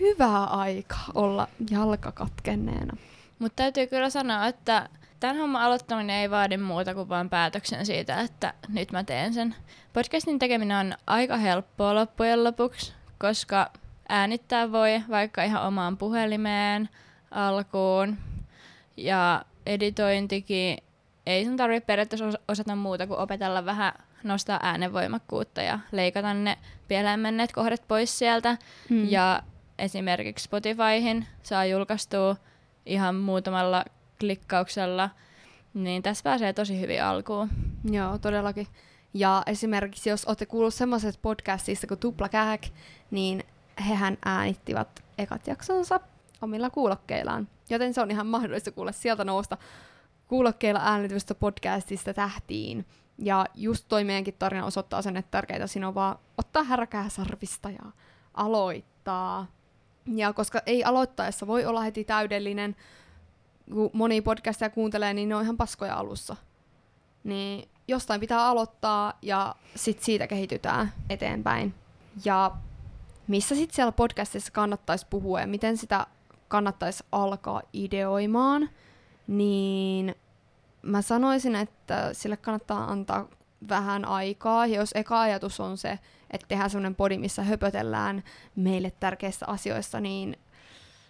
hyvä 0.00 0.44
aika 0.44 0.96
olla 1.14 1.48
jalka 1.70 2.12
katkenneena. 2.12 2.96
Mutta 3.38 3.56
täytyy 3.56 3.86
kyllä 3.86 4.10
sanoa, 4.10 4.46
että 4.46 4.88
tämän 5.20 5.36
homman 5.36 5.62
aloittaminen 5.62 6.16
ei 6.16 6.30
vaadi 6.30 6.56
muuta 6.56 6.94
kuin 6.94 7.08
vain 7.08 7.30
päätöksen 7.30 7.86
siitä, 7.86 8.20
että 8.20 8.54
nyt 8.68 8.92
mä 8.92 9.04
teen 9.04 9.34
sen. 9.34 9.54
Podcastin 9.92 10.38
tekeminen 10.38 10.76
on 10.76 10.94
aika 11.06 11.36
helppoa 11.36 11.94
loppujen 11.94 12.44
lopuksi, 12.44 12.92
koska 13.18 13.70
äänittää 14.10 14.72
voi 14.72 15.02
vaikka 15.10 15.42
ihan 15.42 15.66
omaan 15.66 15.96
puhelimeen 15.96 16.88
alkuun. 17.30 18.18
Ja 18.96 19.44
editointikin 19.66 20.78
ei 21.26 21.44
sun 21.44 21.56
tarvitse 21.56 21.86
periaatteessa 21.86 22.38
osata 22.48 22.76
muuta 22.76 23.06
kuin 23.06 23.18
opetella 23.18 23.64
vähän 23.64 23.92
nostaa 24.24 24.60
äänenvoimakkuutta 24.62 25.62
ja 25.62 25.78
leikata 25.92 26.34
ne 26.34 26.58
pieleen 26.88 27.20
menneet 27.20 27.52
kohdat 27.52 27.88
pois 27.88 28.18
sieltä. 28.18 28.56
Hmm. 28.88 29.08
Ja 29.08 29.42
esimerkiksi 29.78 30.44
Spotifyhin 30.44 31.26
saa 31.42 31.64
julkaistua 31.64 32.36
ihan 32.86 33.14
muutamalla 33.14 33.84
klikkauksella, 34.20 35.10
niin 35.74 36.02
tässä 36.02 36.22
pääsee 36.22 36.52
tosi 36.52 36.80
hyvin 36.80 37.02
alkuun. 37.02 37.48
Joo, 37.84 38.18
todellakin. 38.18 38.66
Ja 39.14 39.42
esimerkiksi 39.46 40.10
jos 40.10 40.24
olette 40.24 40.46
kuullut 40.46 40.74
semmoisesta 40.74 41.20
podcastista 41.22 41.86
kuin 41.86 42.00
Tupla 42.00 42.28
Kähäk, 42.28 42.62
niin 43.10 43.44
hehän 43.88 44.18
äänittivät 44.24 45.04
ekat 45.18 45.46
jaksonsa 45.46 46.00
omilla 46.42 46.70
kuulokkeillaan. 46.70 47.48
Joten 47.70 47.94
se 47.94 48.00
on 48.00 48.10
ihan 48.10 48.26
mahdollista 48.26 48.70
kuulla 48.70 48.92
sieltä 48.92 49.24
nousta 49.24 49.56
kuulokkeilla 50.28 50.80
äänitystä 50.82 51.34
podcastista 51.34 52.14
tähtiin. 52.14 52.86
Ja 53.18 53.46
just 53.54 53.84
toi 53.88 54.04
meidänkin 54.04 54.34
tarina 54.38 54.66
osoittaa 54.66 55.02
sen, 55.02 55.16
että 55.16 55.30
tärkeintä 55.30 55.66
siinä 55.66 55.88
on 55.88 55.94
vaan 55.94 56.18
ottaa 56.38 56.62
härkää 56.62 57.08
sarvista 57.08 57.70
ja 57.70 57.92
aloittaa. 58.34 59.46
Ja 60.06 60.32
koska 60.32 60.60
ei 60.66 60.84
aloittaessa 60.84 61.46
voi 61.46 61.64
olla 61.64 61.80
heti 61.80 62.04
täydellinen, 62.04 62.76
kun 63.72 63.90
moni 63.92 64.20
podcastia 64.20 64.70
kuuntelee, 64.70 65.14
niin 65.14 65.28
ne 65.28 65.34
on 65.34 65.42
ihan 65.42 65.56
paskoja 65.56 65.94
alussa. 65.94 66.36
Niin 67.24 67.68
jostain 67.88 68.20
pitää 68.20 68.46
aloittaa 68.46 69.12
ja 69.22 69.54
sit 69.74 70.02
siitä 70.02 70.26
kehitytään 70.26 70.92
eteenpäin. 71.10 71.74
Ja 72.24 72.50
missä 73.30 73.54
sitten 73.54 73.76
siellä 73.76 73.92
podcastissa 73.92 74.52
kannattaisi 74.52 75.06
puhua 75.10 75.40
ja 75.40 75.46
miten 75.46 75.76
sitä 75.76 76.06
kannattaisi 76.48 77.04
alkaa 77.12 77.62
ideoimaan, 77.72 78.70
niin 79.26 80.14
mä 80.82 81.02
sanoisin, 81.02 81.54
että 81.54 82.14
sille 82.14 82.36
kannattaa 82.36 82.90
antaa 82.90 83.28
vähän 83.68 84.04
aikaa. 84.04 84.66
Ja 84.66 84.76
jos 84.76 84.90
eka 84.94 85.20
ajatus 85.20 85.60
on 85.60 85.78
se, 85.78 85.98
että 86.30 86.46
tehdään 86.48 86.70
sellainen 86.70 86.94
podi, 86.94 87.18
missä 87.18 87.42
höpötellään 87.42 88.22
meille 88.56 88.92
tärkeistä 89.00 89.46
asioista, 89.46 90.00
niin 90.00 90.36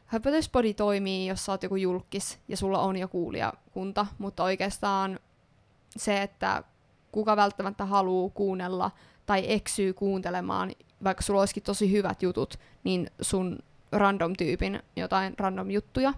höpötyspodi 0.07 0.75
toimii, 0.75 1.27
jos 1.27 1.45
sä 1.45 1.53
oot 1.53 1.63
joku 1.63 1.77
julkis 1.77 2.39
ja 2.49 2.57
sulla 2.57 2.79
on 2.79 2.97
jo 2.97 3.09
kuulijakunta, 3.09 4.07
mutta 4.19 4.45
oikeastaan 4.45 5.19
se, 5.97 6.23
että 6.23 6.65
kuka 7.13 7.37
välttämättä 7.37 7.85
haluaa 7.85 8.31
kuunnella 8.35 8.91
tai 9.27 9.45
eksyy 9.53 9.93
kuuntelemaan, 9.93 10.73
vaikka 11.05 11.23
sulla 11.23 11.41
olisikin 11.41 11.63
tosi 11.63 11.93
hyvät 11.93 12.23
jutut, 12.23 12.59
niin 12.85 13.11
sun 13.21 13.59
random 13.93 14.33
tyypin 14.39 14.83
jotain 14.97 15.35
random 15.39 15.71
juttuja, 15.71 16.15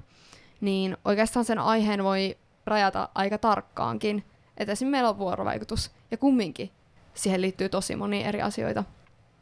niin 0.61 0.97
oikeastaan 1.05 1.45
sen 1.45 1.59
aiheen 1.59 2.05
voi 2.05 2.38
rajata 2.66 3.09
aika 3.14 3.38
tarkkaankin. 3.38 4.25
Että 4.57 4.73
esimerkiksi 4.73 4.85
meillä 4.85 5.09
on 5.09 5.18
vuorovaikutus, 5.18 5.90
ja 6.11 6.16
kumminkin 6.16 6.71
siihen 7.14 7.40
liittyy 7.40 7.68
tosi 7.68 7.97
monia 7.97 8.27
eri 8.27 8.42
asioita. 8.42 8.85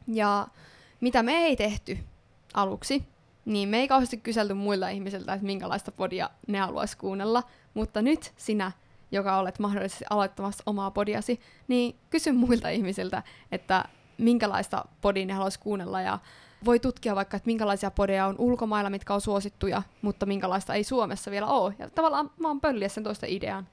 Ja 0.07 0.49
mitä 1.01 1.23
me 1.23 1.33
ei 1.33 1.57
tehty 1.57 1.99
aluksi, 2.55 3.05
niin 3.45 3.69
me 3.69 3.79
ei 3.79 3.89
kauheasti 3.89 4.17
kyselty 4.17 4.55
muilta 4.55 4.89
ihmisiltä, 4.89 5.33
että 5.33 5.47
minkälaista 5.47 5.93
podia 5.93 6.31
ne 6.47 6.59
haluaisi 6.59 6.97
kuunnella, 6.97 7.43
mutta 7.75 8.03
nyt 8.03 8.33
sinä, 8.37 8.73
joka 9.13 9.39
olet 9.39 9.59
mahdollisesti 9.59 10.05
aloittamassa 10.11 10.63
omaa 10.67 10.91
podiasi, 10.91 11.41
niin 11.69 11.97
kysy 12.11 12.33
muilta 12.33 12.69
ihmisiltä, 12.69 13.23
että 13.53 13.85
minkälaista 14.21 14.85
podia 15.01 15.27
ne 15.27 15.33
haluaisi 15.33 15.59
kuunnella 15.59 16.01
ja 16.01 16.19
voi 16.65 16.81
tutkia 16.81 17.15
vaikka, 17.17 17.37
että 17.37 17.47
minkälaisia 17.47 17.91
podeja 17.91 18.27
on 18.27 18.35
ulkomailla, 18.39 18.91
mitkä 18.91 19.15
on 19.15 19.21
suosittuja, 19.21 19.83
mutta 20.03 20.27
minkälaista 20.27 20.75
ei 20.75 20.85
Suomessa 20.85 21.31
vielä 21.31 21.47
ole. 21.47 21.75
Ja 21.79 21.91
tavallaan 21.91 22.31
mä 22.39 22.49
oon 22.49 22.61
pölliä 22.61 22.89
sen 22.89 23.05
toista 23.05 23.27
idean. 23.29 23.69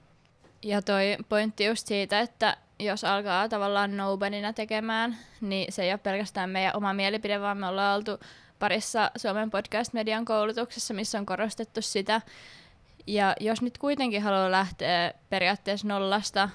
Ja 0.64 0.82
toi 0.82 1.18
pointti 1.30 1.66
just 1.66 1.88
siitä, 1.88 2.20
että 2.20 2.58
jos 2.80 3.04
alkaa 3.04 3.50
tavallaan 3.50 3.98
nobodyna 3.98 4.54
tekemään, 4.54 5.18
niin 5.42 5.72
se 5.72 5.84
ei 5.84 5.92
ole 5.92 5.98
pelkästään 5.98 6.50
meidän 6.50 6.76
oma 6.76 6.94
mielipide, 6.94 7.42
vaan 7.42 7.58
me 7.58 7.68
ollaan 7.68 7.96
oltu 7.96 8.20
parissa 8.60 9.12
Suomen 9.18 9.52
podcast-median 9.52 10.26
koulutuksessa, 10.26 10.94
missä 10.94 11.20
on 11.20 11.26
korostettu 11.26 11.82
sitä. 11.82 12.22
Ja 13.08 13.36
jos 13.40 13.62
nyt 13.62 13.78
kuitenkin 13.78 14.24
haluaa 14.24 14.52
lähteä 14.52 15.14
periaatteessa 15.30 15.88
nollasta, 15.88 16.50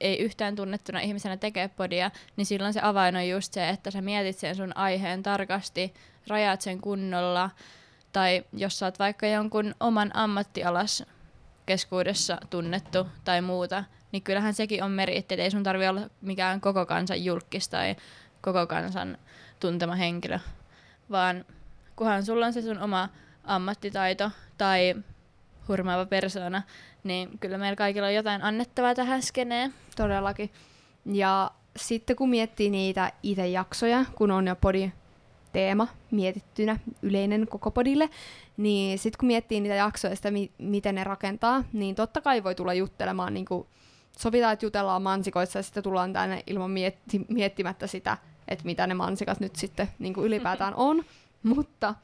ei 0.00 0.18
yhtään 0.18 0.56
tunnettuna 0.56 1.00
ihmisenä 1.00 1.36
tekee 1.36 1.68
podia, 1.68 2.10
niin 2.36 2.46
silloin 2.46 2.72
se 2.72 2.80
avain 2.82 3.16
on 3.16 3.28
just 3.28 3.52
se, 3.52 3.68
että 3.68 3.90
sä 3.90 4.00
mietit 4.02 4.38
sen 4.38 4.56
sun 4.56 4.76
aiheen 4.76 5.22
tarkasti, 5.22 5.94
rajaat 6.26 6.60
sen 6.60 6.80
kunnolla, 6.80 7.50
tai 8.12 8.44
jos 8.52 8.78
sä 8.78 8.86
oot 8.86 8.98
vaikka 8.98 9.26
jonkun 9.26 9.74
oman 9.80 10.10
ammattialas 10.14 11.04
keskuudessa 11.66 12.38
tunnettu 12.50 13.06
tai 13.24 13.42
muuta, 13.42 13.84
niin 14.12 14.22
kyllähän 14.22 14.54
sekin 14.54 14.82
on 14.82 14.90
meriitti, 14.90 15.34
että 15.34 15.42
ei 15.42 15.50
sun 15.50 15.62
tarvi 15.62 15.88
olla 15.88 16.10
mikään 16.20 16.60
koko 16.60 16.86
kansan 16.86 17.24
julkis 17.24 17.68
tai 17.68 17.96
koko 18.40 18.66
kansan 18.66 19.18
tuntema 19.60 19.94
henkilö, 19.94 20.38
vaan 21.10 21.44
kunhan 21.96 22.24
sulla 22.24 22.46
on 22.46 22.52
se 22.52 22.62
sun 22.62 22.78
oma 22.78 23.08
ammattitaito 23.44 24.30
tai 24.58 24.94
hurmaava 25.68 26.06
persoona, 26.06 26.62
niin 27.04 27.38
kyllä 27.40 27.58
meillä 27.58 27.76
kaikilla 27.76 28.06
on 28.06 28.14
jotain 28.14 28.42
annettavaa 28.42 28.94
tähän 28.94 29.22
skeneen. 29.22 29.74
Todellakin. 29.96 30.50
Ja 31.04 31.50
sitten 31.76 32.16
kun 32.16 32.30
miettii 32.30 32.70
niitä 32.70 33.12
itse 33.22 33.48
jaksoja, 33.48 34.04
kun 34.14 34.30
on 34.30 34.46
jo 34.46 34.56
podi 34.56 34.92
teema 35.52 35.88
mietittynä, 36.10 36.76
yleinen 37.02 37.46
koko 37.48 37.70
podille, 37.70 38.10
niin 38.56 38.98
sitten 38.98 39.18
kun 39.18 39.26
miettii 39.26 39.60
niitä 39.60 39.74
jaksoja 39.74 40.16
sitä, 40.16 40.30
mi- 40.30 40.50
miten 40.58 40.94
ne 40.94 41.04
rakentaa, 41.04 41.64
niin 41.72 41.94
totta 41.94 42.20
kai 42.20 42.44
voi 42.44 42.54
tulla 42.54 42.74
juttelemaan, 42.74 43.34
niin 43.34 43.44
kuin 43.46 43.66
sovitaan, 44.18 44.52
että 44.52 44.66
jutellaan 44.66 45.02
mansikoissa 45.02 45.58
ja 45.58 45.62
sitten 45.62 45.82
tullaan 45.82 46.12
tänne 46.12 46.42
ilman 46.46 46.70
mietti- 46.70 47.24
miettimättä 47.28 47.86
sitä, 47.86 48.18
että 48.48 48.64
mitä 48.64 48.86
ne 48.86 48.94
mansikat 48.94 49.40
nyt 49.40 49.56
sitten 49.56 49.88
niin 49.98 50.14
kuin 50.14 50.26
ylipäätään 50.26 50.74
on, 50.88 51.04
mutta 51.42 51.94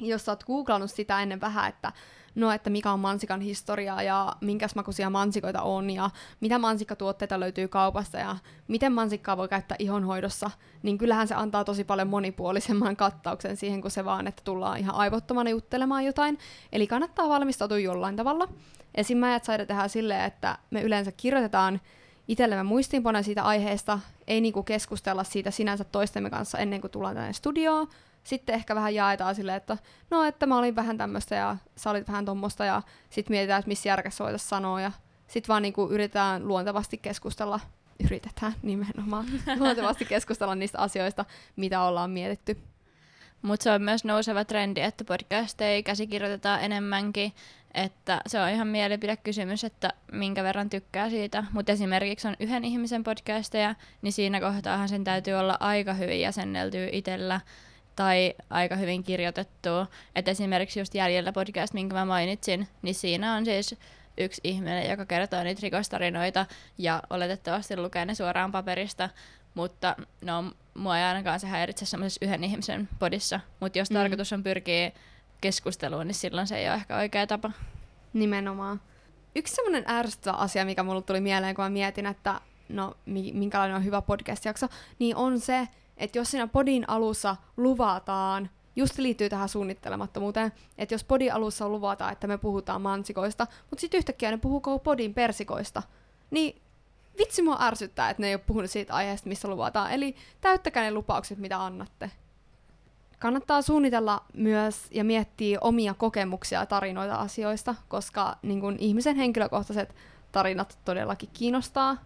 jos 0.00 0.24
sä 0.24 0.32
oot 0.32 0.44
googlannut 0.44 0.90
sitä 0.90 1.22
ennen 1.22 1.40
vähän, 1.40 1.68
että 1.68 1.92
no, 2.34 2.52
että 2.52 2.70
mikä 2.70 2.92
on 2.92 3.00
mansikan 3.00 3.40
historia 3.40 4.02
ja 4.02 4.36
minkä 4.40 4.66
makuisia 4.74 5.10
mansikoita 5.10 5.62
on 5.62 5.90
ja 5.90 6.10
mitä 6.40 6.58
mansikkatuotteita 6.58 7.40
löytyy 7.40 7.68
kaupasta 7.68 8.18
ja 8.18 8.36
miten 8.68 8.92
mansikkaa 8.92 9.36
voi 9.36 9.48
käyttää 9.48 9.76
ihonhoidossa, 9.78 10.50
niin 10.82 10.98
kyllähän 10.98 11.28
se 11.28 11.34
antaa 11.34 11.64
tosi 11.64 11.84
paljon 11.84 12.08
monipuolisemman 12.08 12.96
kattauksen 12.96 13.56
siihen 13.56 13.80
kuin 13.80 13.92
se 13.92 14.04
vaan, 14.04 14.26
että 14.26 14.42
tullaan 14.44 14.78
ihan 14.78 14.94
aivottomana 14.94 15.50
juttelemaan 15.50 16.04
jotain. 16.04 16.38
Eli 16.72 16.86
kannattaa 16.86 17.28
valmistautua 17.28 17.78
jollain 17.78 18.16
tavalla. 18.16 18.48
Esim. 18.94 19.18
mä 19.18 19.40
saada 19.42 19.66
tehdä 19.66 19.88
silleen, 19.88 20.24
että 20.24 20.58
me 20.70 20.82
yleensä 20.82 21.12
kirjoitetaan 21.12 21.80
itsellemme 22.28 22.62
muistiinpanoja 22.62 23.22
siitä 23.22 23.42
aiheesta, 23.42 23.98
ei 24.26 24.40
niinku 24.40 24.62
keskustella 24.62 25.24
siitä 25.24 25.50
sinänsä 25.50 25.84
toistemme 25.84 26.30
kanssa 26.30 26.58
ennen 26.58 26.80
kuin 26.80 26.90
tullaan 26.90 27.14
tänne 27.14 27.32
studioon, 27.32 27.88
sitten 28.30 28.54
ehkä 28.54 28.74
vähän 28.74 28.94
jaetaan 28.94 29.34
silleen, 29.34 29.56
että 29.56 29.78
no, 30.10 30.24
että 30.24 30.46
mä 30.46 30.58
olin 30.58 30.76
vähän 30.76 30.98
tämmöistä 30.98 31.34
ja 31.34 31.56
sä 31.76 31.90
olit 31.90 32.08
vähän 32.08 32.24
tommosta 32.24 32.64
ja 32.64 32.82
sitten 33.10 33.34
mietitään, 33.34 33.58
että 33.58 33.68
missä 33.68 33.88
järkessä 33.88 34.24
voitaisiin 34.24 34.48
sanoa 34.48 34.80
ja 34.80 34.92
sitten 35.26 35.48
vaan 35.48 35.62
niinku 35.62 35.88
yritetään 35.90 36.48
luontevasti 36.48 36.98
keskustella, 36.98 37.60
yritetään 38.04 38.54
nimenomaan 38.62 39.26
luontevasti 39.60 40.04
keskustella 40.04 40.54
niistä 40.54 40.78
asioista, 40.78 41.24
mitä 41.56 41.82
ollaan 41.82 42.10
mietitty. 42.10 42.56
Mutta 43.42 43.64
se 43.64 43.70
on 43.70 43.82
myös 43.82 44.04
nouseva 44.04 44.44
trendi, 44.44 44.80
että 44.80 45.04
podcasteja 45.04 45.82
käsikirjoitetaan 45.82 46.62
enemmänkin, 46.62 47.32
että 47.74 48.20
se 48.26 48.40
on 48.40 48.48
ihan 48.48 48.68
mielipidekysymys, 48.68 49.64
että 49.64 49.92
minkä 50.12 50.42
verran 50.42 50.70
tykkää 50.70 51.10
siitä. 51.10 51.44
Mutta 51.52 51.72
esimerkiksi 51.72 52.28
on 52.28 52.36
yhden 52.40 52.64
ihmisen 52.64 53.04
podcasteja, 53.04 53.74
niin 54.02 54.12
siinä 54.12 54.40
kohtaahan 54.40 54.88
sen 54.88 55.04
täytyy 55.04 55.34
olla 55.34 55.56
aika 55.60 55.94
hyvin 55.94 56.20
jäsenneltyä 56.20 56.88
itsellä 56.92 57.40
tai 58.00 58.34
aika 58.50 58.76
hyvin 58.76 59.02
kirjoitettu. 59.02 59.68
Et 60.14 60.28
esimerkiksi 60.28 60.80
just 60.80 60.94
Jäljellä 60.94 61.32
podcast, 61.32 61.74
minkä 61.74 61.94
mä 61.94 62.04
mainitsin, 62.04 62.68
niin 62.82 62.94
siinä 62.94 63.34
on 63.34 63.44
siis 63.44 63.74
yksi 64.18 64.40
ihminen, 64.44 64.90
joka 64.90 65.06
kertoo 65.06 65.42
niitä 65.42 65.60
rikostarinoita 65.62 66.46
ja 66.78 67.02
oletettavasti 67.10 67.76
lukee 67.76 68.04
ne 68.04 68.14
suoraan 68.14 68.52
paperista, 68.52 69.08
mutta 69.54 69.96
no, 70.20 70.52
mua 70.74 70.98
ei 70.98 71.04
ainakaan 71.04 71.40
se 71.40 71.46
häiritse 71.46 71.86
semmoisessa 71.86 72.24
yhden 72.26 72.44
ihmisen 72.44 72.88
podissa, 72.98 73.40
mutta 73.60 73.78
jos 73.78 73.90
mm. 73.90 73.94
tarkoitus 73.94 74.32
on 74.32 74.42
pyrkiä 74.42 74.92
keskusteluun, 75.40 76.06
niin 76.06 76.14
silloin 76.14 76.46
se 76.46 76.58
ei 76.58 76.68
ole 76.68 76.74
ehkä 76.74 76.96
oikea 76.96 77.26
tapa. 77.26 77.50
Nimenomaan. 78.12 78.80
Yksi 79.36 79.54
semmoinen 79.54 79.84
ärsyttävä 79.88 80.36
asia, 80.36 80.64
mikä 80.64 80.82
mulle 80.82 81.02
tuli 81.02 81.20
mieleen, 81.20 81.54
kun 81.54 81.64
mä 81.64 81.70
mietin, 81.70 82.06
että 82.06 82.40
no, 82.68 82.94
minkälainen 83.32 83.76
on 83.76 83.84
hyvä 83.84 84.02
podcast-jakso, 84.02 84.68
niin 84.98 85.16
on 85.16 85.40
se, 85.40 85.68
että 86.00 86.18
jos 86.18 86.30
siinä 86.30 86.46
podin 86.46 86.84
alussa 86.88 87.36
luvataan, 87.56 88.50
just 88.76 88.98
liittyy 88.98 89.28
tähän 89.28 89.48
suunnittelemattomuuteen, 89.48 90.52
että 90.78 90.94
jos 90.94 91.04
podin 91.04 91.34
alussa 91.34 91.68
luvataan, 91.68 92.12
että 92.12 92.26
me 92.26 92.38
puhutaan 92.38 92.82
mansikoista, 92.82 93.46
mutta 93.70 93.80
sitten 93.80 93.98
yhtäkkiä 93.98 94.30
ne 94.30 94.36
puhuu 94.36 94.78
podin 94.78 95.14
persikoista, 95.14 95.82
niin 96.30 96.62
vitsi 97.18 97.42
mua 97.42 97.58
ärsyttää, 97.60 98.10
että 98.10 98.22
ne 98.22 98.28
ei 98.28 98.34
ole 98.34 98.42
puhunut 98.46 98.70
siitä 98.70 98.94
aiheesta, 98.94 99.28
missä 99.28 99.48
luvataan. 99.48 99.92
Eli 99.92 100.16
täyttäkää 100.40 100.82
ne 100.82 100.90
lupaukset, 100.92 101.38
mitä 101.38 101.64
annatte. 101.64 102.10
Kannattaa 103.18 103.62
suunnitella 103.62 104.24
myös 104.34 104.86
ja 104.90 105.04
miettiä 105.04 105.58
omia 105.60 105.94
kokemuksia 105.94 106.60
ja 106.60 106.66
tarinoita 106.66 107.14
asioista, 107.14 107.74
koska 107.88 108.38
niin 108.42 108.60
kun, 108.60 108.76
ihmisen 108.78 109.16
henkilökohtaiset 109.16 109.94
tarinat 110.32 110.78
todellakin 110.84 111.28
kiinnostaa. 111.32 111.96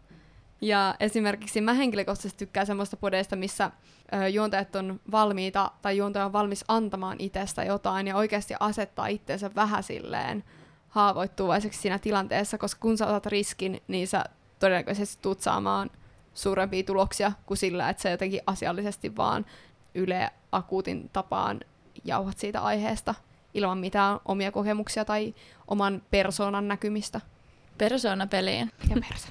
Ja 0.61 0.95
esimerkiksi 1.01 1.61
mä 1.61 1.73
henkilökohtaisesti 1.75 2.39
tykkään 2.47 2.67
semmoista 2.67 2.97
podeista, 2.97 3.37
missä 3.37 3.71
ö, 4.15 4.29
juontajat 4.29 4.77
on 4.77 5.01
valmiita 5.11 5.71
tai 5.83 5.97
juontaja 5.97 6.25
on 6.25 6.33
valmis 6.33 6.65
antamaan 6.69 7.17
itsestä 7.19 7.65
jotain 7.65 8.07
ja 8.07 8.17
oikeasti 8.17 8.55
asettaa 8.61 9.07
itseensä 9.07 9.51
vähän 9.55 9.83
silleen 9.83 10.45
haavoittuvaiseksi 10.89 11.81
siinä 11.81 11.99
tilanteessa, 11.99 12.59
koska 12.59 12.81
kun 12.81 12.99
sä 12.99 13.07
otat 13.07 13.27
riskin, 13.27 13.83
niin 13.89 14.09
sä 14.09 14.25
todennäköisesti 14.59 15.23
tuut 15.23 15.41
saamaan 15.41 15.91
suurempia 16.35 16.83
tuloksia 16.83 17.33
kuin 17.47 17.59
sillä, 17.59 17.91
että 17.91 18.03
sä 18.03 18.11
jotenkin 18.11 18.41
asiallisesti 18.47 19.17
vaan 19.17 19.47
yle 19.95 20.31
akuutin 20.53 21.11
tapaan 21.13 21.61
jauhat 22.05 22.39
siitä 22.39 22.61
aiheesta 22.61 23.15
ilman 23.55 23.79
mitään 23.79 24.21
omia 24.25 24.53
kokemuksia 24.53 25.05
tai 25.05 25.35
oman 25.69 26.03
persoonan 26.11 26.69
näkymistä. 26.69 27.21
Persoonapeliin. 27.79 28.71
Ja 28.91 28.97
persa. 29.09 29.29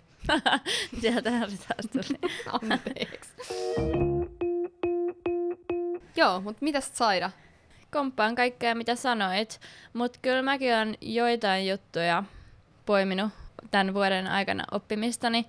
Sieltähän 1.01 1.51
se 1.51 1.57
taas 1.57 2.07
tuli. 2.07 2.19
Anteeksi. 2.51 3.29
Joo, 6.15 6.41
mutta 6.41 6.65
mitäs 6.65 6.91
Saida? 6.93 7.31
Komppaan 7.91 8.35
kaikkea, 8.35 8.75
mitä 8.75 8.95
sanoit, 8.95 9.59
mutta 9.93 10.19
kyllä 10.21 10.41
mäkin 10.41 10.75
olen 10.75 10.97
joitain 11.01 11.67
juttuja 11.67 12.23
poiminut 12.85 13.31
tämän 13.71 13.93
vuoden 13.93 14.27
aikana 14.27 14.63
oppimistani. 14.71 15.45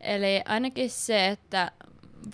Eli 0.00 0.42
ainakin 0.44 0.90
se, 0.90 1.28
että 1.28 1.72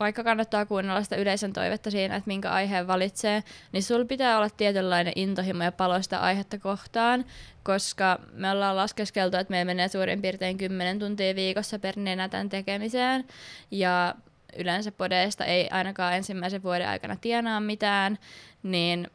vaikka 0.01 0.25
kannattaa 0.25 0.67
kuunnella 0.67 1.03
sitä 1.03 1.17
yleisön 1.17 1.53
toivetta 1.53 1.91
siinä, 1.91 2.17
että 2.17 2.29
minkä 2.29 2.51
aiheen 2.51 2.87
valitsee, 2.87 3.43
niin 3.73 3.83
sulla 3.83 4.05
pitää 4.05 4.37
olla 4.39 4.51
tietynlainen 4.51 5.13
intohimo 5.17 5.65
ja 5.65 5.73
palo 5.73 6.03
sitä 6.03 6.21
aihetta 6.21 6.59
kohtaan, 6.59 7.25
koska 7.63 8.19
me 8.33 8.51
ollaan 8.51 8.77
laskeskeltu, 8.77 9.37
että 9.37 9.51
meillä 9.51 9.65
menee 9.65 9.89
suurin 9.89 10.23
piirtein 10.23 10.59
10 10.59 10.99
tuntia 10.99 11.35
viikossa 11.35 11.79
per 11.79 11.95
nenätän 11.97 12.49
tekemiseen, 12.49 13.25
ja 13.71 14.15
yleensä 14.57 14.93
podeista 14.93 15.45
ei 15.45 15.69
ainakaan 15.71 16.15
ensimmäisen 16.15 16.63
vuoden 16.63 16.89
aikana 16.89 17.17
tienaa 17.17 17.61
mitään, 17.61 18.19
niin 18.63 19.11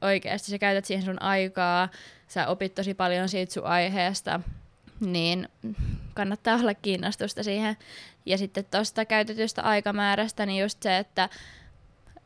oikeasti 0.00 0.50
sä 0.50 0.58
käytät 0.58 0.84
siihen 0.84 1.04
sun 1.04 1.22
aikaa, 1.22 1.88
sä 2.28 2.46
opit 2.46 2.74
tosi 2.74 2.94
paljon 2.94 3.28
siitä 3.28 3.52
sun 3.52 3.64
aiheesta, 3.64 4.40
niin 5.00 5.48
kannattaa 6.14 6.56
olla 6.56 6.74
kiinnostusta 6.74 7.42
siihen. 7.42 7.76
Ja 8.26 8.38
sitten 8.38 8.64
tuosta 8.64 9.04
käytetystä 9.04 9.62
aikamäärästä, 9.62 10.46
niin 10.46 10.62
just 10.62 10.82
se, 10.82 10.98
että 10.98 11.28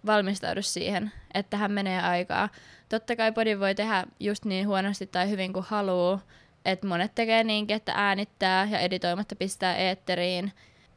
valmistaudu 0.06 0.62
siihen, 0.62 1.12
että 1.34 1.50
tähän 1.50 1.72
menee 1.72 2.00
aikaa. 2.00 2.48
Totta 2.88 3.16
kai 3.16 3.32
podin 3.32 3.60
voi 3.60 3.74
tehdä 3.74 4.04
just 4.20 4.44
niin 4.44 4.68
huonosti 4.68 5.06
tai 5.06 5.30
hyvin 5.30 5.52
kuin 5.52 5.64
haluaa, 5.68 6.20
että 6.64 6.86
monet 6.86 7.14
tekee 7.14 7.44
niinkin, 7.44 7.76
että 7.76 7.92
äänittää 7.96 8.68
ja 8.70 8.78
editoimatta 8.78 9.36
pistää 9.36 9.76
eetteriin, 9.76 10.52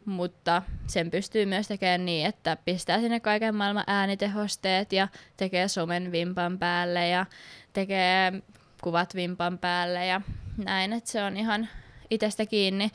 mutta 0.06 0.62
sen 0.88 1.12
pystyy 1.12 1.46
myös 1.46 1.68
tekemään 1.68 2.06
niin, 2.06 2.28
että 2.28 2.58
pistää 2.66 3.00
sinne 3.00 3.20
kaiken 3.20 3.56
maailman 3.56 3.84
äänitehosteet 3.88 4.94
ja 4.94 5.08
tekee 5.38 5.68
somen 5.68 6.12
vimpan 6.12 6.60
päälle 6.60 7.08
ja 7.08 7.26
tekee 7.74 8.34
kuvat 8.82 9.16
vimpan 9.16 9.58
päälle 9.58 10.06
ja 10.06 10.22
näin, 10.58 10.94
että 10.94 11.10
se 11.10 11.24
on 11.24 11.38
ihan 11.38 11.70
itsestä 12.10 12.46
kiinni. 12.46 12.92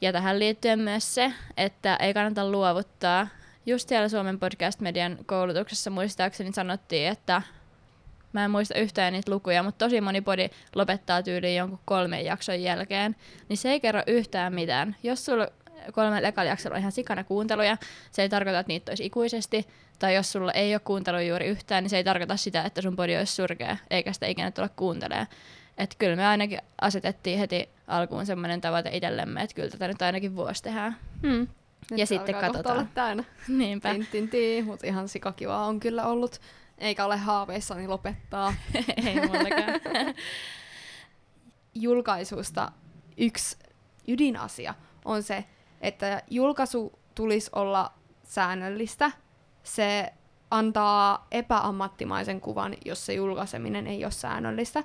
Ja 0.00 0.12
tähän 0.12 0.38
liittyen 0.38 0.78
myös 0.78 1.14
se, 1.14 1.32
että 1.56 1.96
ei 1.96 2.14
kannata 2.14 2.50
luovuttaa. 2.50 3.28
Just 3.66 3.88
siellä 3.88 4.08
Suomen 4.08 4.38
podcast-median 4.38 5.18
koulutuksessa 5.26 5.90
muistaakseni 5.90 6.52
sanottiin, 6.52 7.08
että 7.08 7.42
mä 8.32 8.44
en 8.44 8.50
muista 8.50 8.78
yhtään 8.78 9.12
niitä 9.12 9.32
lukuja, 9.32 9.62
mutta 9.62 9.84
tosi 9.84 10.00
moni 10.00 10.20
podi 10.20 10.50
lopettaa 10.74 11.22
tyyliin 11.22 11.56
jonkun 11.56 11.78
kolmen 11.84 12.24
jakson 12.24 12.62
jälkeen, 12.62 13.16
niin 13.48 13.56
se 13.56 13.70
ei 13.70 13.80
kerro 13.80 14.02
yhtään 14.06 14.54
mitään. 14.54 14.96
Jos 15.02 15.24
sulla 15.24 15.48
kolme 15.92 16.28
ekalla 16.28 16.50
jaksolla 16.50 16.74
on 16.74 16.80
ihan 16.80 16.92
sikana 16.92 17.24
kuunteluja, 17.24 17.76
se 18.10 18.22
ei 18.22 18.28
tarkoita, 18.28 18.58
että 18.58 18.68
niitä 18.72 18.90
olisi 18.90 19.06
ikuisesti, 19.06 19.66
tai 19.98 20.14
jos 20.14 20.32
sulla 20.32 20.52
ei 20.52 20.74
ole 20.74 20.80
kuuntelua 20.84 21.22
juuri 21.22 21.46
yhtään, 21.46 21.84
niin 21.84 21.90
se 21.90 21.96
ei 21.96 22.04
tarkoita 22.04 22.36
sitä, 22.36 22.62
että 22.62 22.82
sun 22.82 22.96
podi 22.96 23.16
olisi 23.16 23.34
surkea, 23.34 23.76
eikä 23.90 24.12
sitä 24.12 24.26
ikinä 24.26 24.50
tulla 24.50 24.68
kuuntelemaan. 24.68 25.26
Että 25.78 25.96
kyllä 25.98 26.16
me 26.16 26.26
ainakin 26.26 26.58
asetettiin 26.80 27.38
heti 27.38 27.68
alkuun 27.86 28.26
semmoinen 28.26 28.60
tavoite 28.60 28.90
itsellemme, 28.92 29.42
että 29.42 29.54
kyllä 29.54 29.70
tätä 29.70 29.88
nyt 29.88 30.02
ainakin 30.02 30.36
vuosi 30.36 30.62
tehdään. 30.62 30.96
Hmm. 31.22 31.48
ja 31.96 32.06
sitten 32.06 32.34
katsotaan. 32.34 32.78
olla 32.78 32.88
täynnä. 32.94 33.24
Niinpä. 33.48 33.94
Tintintii, 33.94 34.62
mutta 34.62 34.86
ihan 34.86 35.08
sikakivaa 35.08 35.66
on 35.66 35.80
kyllä 35.80 36.06
ollut. 36.06 36.40
Eikä 36.78 37.04
ole 37.04 37.16
haaveissani 37.16 37.88
lopettaa. 37.88 38.54
Ei 39.06 39.14
mullakaan. 39.14 39.80
Julkaisusta 41.74 42.72
yksi 43.16 43.56
ydinasia 44.08 44.74
on 45.04 45.22
se, 45.22 45.44
että 45.80 46.22
julkaisu 46.30 46.98
tulisi 47.14 47.50
olla 47.54 47.92
säännöllistä. 48.22 49.10
Se 49.62 50.12
antaa 50.50 51.26
epäammattimaisen 51.30 52.40
kuvan, 52.40 52.74
jos 52.84 53.06
se 53.06 53.14
julkaiseminen 53.14 53.86
ei 53.86 54.04
ole 54.04 54.12
säännöllistä 54.12 54.84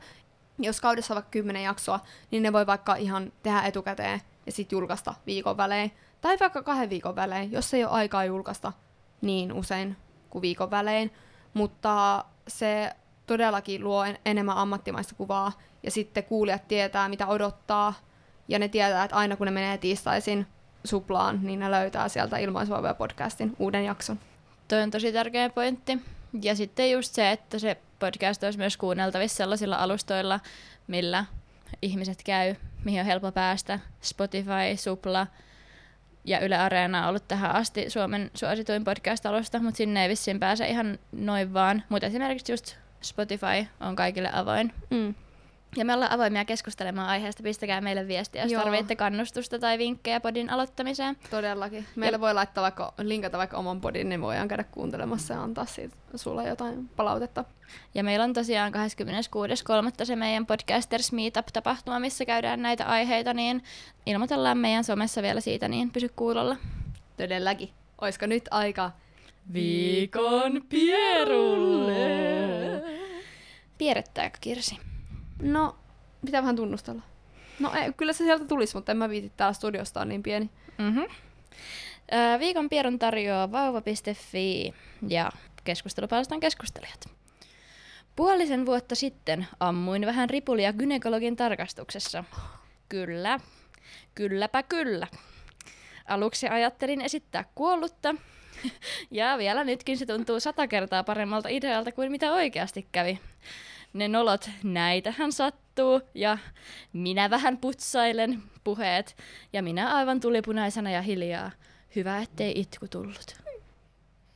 jos 0.60 0.82
kaudessa 0.82 1.14
on 1.14 1.16
vaikka 1.16 1.32
kymmenen 1.32 1.64
jaksoa, 1.64 2.00
niin 2.32 2.44
ne 2.44 2.54
voi 2.54 2.68
vaikka 2.68 2.96
ihan 2.96 3.32
tehdä 3.44 3.62
etukäteen 3.62 4.22
ja 4.46 4.52
sitten 4.52 4.78
julkaista 4.78 5.14
viikon 5.26 5.58
välein. 5.58 5.92
Tai 6.22 6.38
vaikka 6.40 6.64
kahden 6.64 6.90
viikon 6.90 7.16
välein, 7.16 7.52
jos 7.52 7.74
ei 7.74 7.84
ole 7.84 7.92
aikaa 7.92 8.26
julkaista 8.26 8.74
niin 9.22 9.54
usein 9.54 9.98
kuin 10.30 10.42
viikon 10.42 10.72
välein. 10.72 11.12
mutta 11.54 12.26
se 12.48 12.92
todellakin 13.26 13.84
luo 13.84 14.04
en- 14.04 14.20
enemmän 14.26 14.58
ammattimaista 14.58 15.16
kuvaa, 15.16 15.52
ja 15.84 15.92
sitten 15.92 16.24
kuulijat 16.24 16.68
tietää, 16.68 17.10
mitä 17.10 17.28
odottaa, 17.28 17.94
ja 18.48 18.60
ne 18.60 18.68
tietää, 18.68 19.04
että 19.04 19.18
aina 19.18 19.36
kun 19.36 19.46
ne 19.46 19.52
menee 19.52 19.78
tiistaisin 19.78 20.48
suplaan, 20.84 21.40
niin 21.42 21.60
ne 21.60 21.72
löytää 21.72 22.10
sieltä 22.10 22.38
Ilmaisuovea 22.38 22.94
podcastin 22.94 23.56
uuden 23.60 23.86
jakson. 23.86 24.20
Toi 24.68 24.82
on 24.82 24.92
tosi 24.92 25.12
tärkeä 25.12 25.50
pointti. 25.50 26.00
Ja 26.42 26.56
sitten 26.56 26.92
just 26.92 27.14
se, 27.14 27.32
että 27.32 27.60
se 27.60 27.78
podcast 28.04 28.44
olisi 28.44 28.60
myös 28.60 28.78
kuunneltavissa 28.78 29.38
sellaisilla 29.38 29.76
alustoilla, 29.76 30.40
millä 30.88 31.26
ihmiset 31.82 32.24
käy, 32.26 32.56
mihin 32.84 33.00
on 33.00 33.06
helppo 33.06 33.32
päästä. 33.32 33.80
Spotify, 34.02 34.76
Supla 34.76 35.28
ja 36.26 36.40
Yle 36.40 36.58
Areena 36.58 37.04
on 37.04 37.10
ollut 37.10 37.28
tähän 37.28 37.52
asti 37.52 37.90
Suomen 37.90 38.32
suosituin 38.34 38.84
podcast-alusta, 38.84 39.60
mutta 39.60 39.78
sinne 39.78 40.04
ei 40.04 40.10
vissiin 40.10 40.40
pääse 40.40 40.68
ihan 40.68 41.00
noin 41.12 41.54
vaan. 41.54 41.84
Mutta 41.90 42.08
esimerkiksi 42.08 42.52
just 42.52 42.76
Spotify 43.02 43.68
on 43.80 43.96
kaikille 43.96 44.30
avoin. 44.34 44.74
Mm. 44.90 45.16
Ja 45.76 45.86
me 45.86 45.94
ollaan 45.94 46.12
avoimia 46.12 46.46
keskustelemaan 46.46 47.10
aiheesta. 47.10 47.44
Pistäkää 47.44 47.82
meille 47.82 48.08
viestiä, 48.08 48.44
jos 48.44 48.52
Joo. 48.52 48.62
tarvitsette 48.62 48.96
kannustusta 48.96 49.60
tai 49.60 49.78
vinkkejä 49.78 50.20
podin 50.20 50.50
aloittamiseen. 50.50 51.18
Todellakin. 51.30 51.86
Meillä 51.96 52.20
voi 52.20 52.34
laittaa 52.34 52.62
vaikka, 52.62 52.94
linkata 52.98 53.38
vaikka 53.38 53.58
oman 53.58 53.82
podin, 53.82 54.10
niin 54.10 54.22
voidaan 54.22 54.48
käydä 54.48 54.64
kuuntelemassa 54.64 55.34
ja 55.34 55.44
antaa 55.44 55.66
siitä 55.66 55.96
sulle 56.16 56.48
jotain 56.48 56.90
palautetta. 56.96 57.46
Ja 57.94 58.04
meillä 58.04 58.24
on 58.24 58.34
tosiaan 58.34 58.74
26.3. 58.74 60.06
se 60.06 60.16
meidän 60.16 60.46
Podcasters 60.46 61.12
Meetup-tapahtuma, 61.12 62.00
missä 62.00 62.26
käydään 62.26 62.62
näitä 62.62 62.86
aiheita, 62.86 63.34
niin 63.34 63.64
ilmoitellaan 64.06 64.58
meidän 64.58 64.84
somessa 64.84 65.22
vielä 65.22 65.42
siitä, 65.42 65.68
niin 65.68 65.92
pysy 65.92 66.10
kuulolla. 66.16 66.58
Todellakin. 67.18 67.70
Oisko 68.02 68.26
nyt 68.26 68.44
aika 68.52 68.92
Viikon 69.54 70.62
pierulle. 70.70 72.04
Pierrettääkö 73.78 74.38
Kirsi? 74.42 74.93
No, 75.44 75.76
pitää 76.26 76.42
vähän 76.42 76.56
tunnustella. 76.56 77.02
No 77.60 77.74
ei, 77.74 77.94
kyllä 77.94 78.14
se 78.14 78.24
sieltä 78.24 78.46
tulisi, 78.46 78.76
mutta 78.76 78.92
en 78.92 78.98
mä 78.98 79.10
viiti 79.10 79.32
täällä 79.38 79.54
studiosta 79.54 80.02
on 80.02 80.10
niin 80.10 80.24
pieni. 80.24 80.50
Mm-hmm. 80.78 81.06
Öö, 82.14 82.40
viikon 82.40 82.70
pierun 82.70 83.00
tarjoaa 83.00 83.52
vauva.fi 83.52 84.74
ja 85.08 85.32
keskustelupalstan 85.64 86.40
keskustelijat. 86.40 87.10
Puolisen 88.16 88.66
vuotta 88.66 88.96
sitten 88.96 89.48
ammuin 89.60 90.06
vähän 90.06 90.30
ripulia 90.30 90.74
gynekologin 90.74 91.36
tarkastuksessa. 91.36 92.24
Kyllä, 92.90 93.40
kylläpä 94.16 94.64
kyllä. 94.64 95.08
Aluksi 96.06 96.48
ajattelin 96.48 97.02
esittää 97.02 97.46
kuollutta, 97.56 98.16
ja 99.12 99.38
vielä 99.38 99.64
nytkin 99.64 99.98
se 99.98 100.06
tuntuu 100.06 100.40
sata 100.40 100.68
kertaa 100.68 101.04
paremmalta 101.04 101.50
idealta 101.50 101.92
kuin 101.92 102.12
mitä 102.12 102.34
oikeasti 102.34 102.88
kävi. 102.92 103.20
Ne 103.94 104.08
nolot, 104.08 104.50
näitähän 104.64 105.32
sattuu, 105.32 106.02
ja 106.14 106.38
minä 106.94 107.30
vähän 107.30 107.58
putsailen 107.58 108.44
puheet, 108.64 109.18
ja 109.54 109.64
minä 109.64 109.96
aivan 109.96 110.20
tulipunaisena 110.20 110.92
ja 110.92 111.02
hiljaa. 111.02 111.52
Hyvä, 111.96 112.18
ettei 112.18 112.54
itku 112.56 112.88
tullut. 112.88 113.36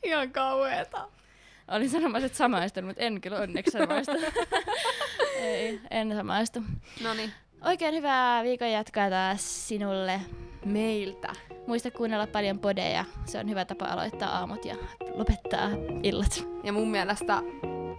Ihan 0.04 0.32
kauheeta. 0.32 1.10
Olin 1.68 1.90
sanomassa, 1.90 2.26
että 2.26 2.38
samaistun, 2.38 2.84
mutta 2.84 3.02
en 3.02 3.22
kyllä 3.22 3.40
onneksi 3.40 3.72
samaistu. 3.72 4.12
Ei, 5.42 5.82
en 5.92 6.16
samaistu. 6.16 6.60
No 7.04 7.14
niin. 7.14 7.32
Oikein 7.62 7.96
hyvää 7.96 8.44
viikon 8.44 8.72
jatkaa 8.72 9.10
taas 9.10 9.68
sinulle. 9.68 10.22
Meiltä. 10.68 11.34
Muista 11.68 11.92
kuunnella 11.92 12.28
paljon 12.28 12.60
podeja. 12.60 13.06
Se 13.26 13.40
on 13.40 13.50
hyvä 13.50 13.66
tapa 13.66 13.86
aloittaa 13.86 14.30
aamut 14.30 14.66
ja 14.66 14.76
lopettaa 15.16 15.70
illat. 16.04 16.48
Ja 16.64 16.74
mun 16.74 16.92
mielestä 16.92 17.42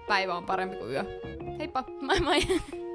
päivä 0.09 0.35
on 0.35 0.47
parempi 0.47 0.77
kuin 0.77 0.91
yö. 0.91 1.05
Heippa! 1.59 1.85
Moi 2.01 2.21
moi! 2.21 2.41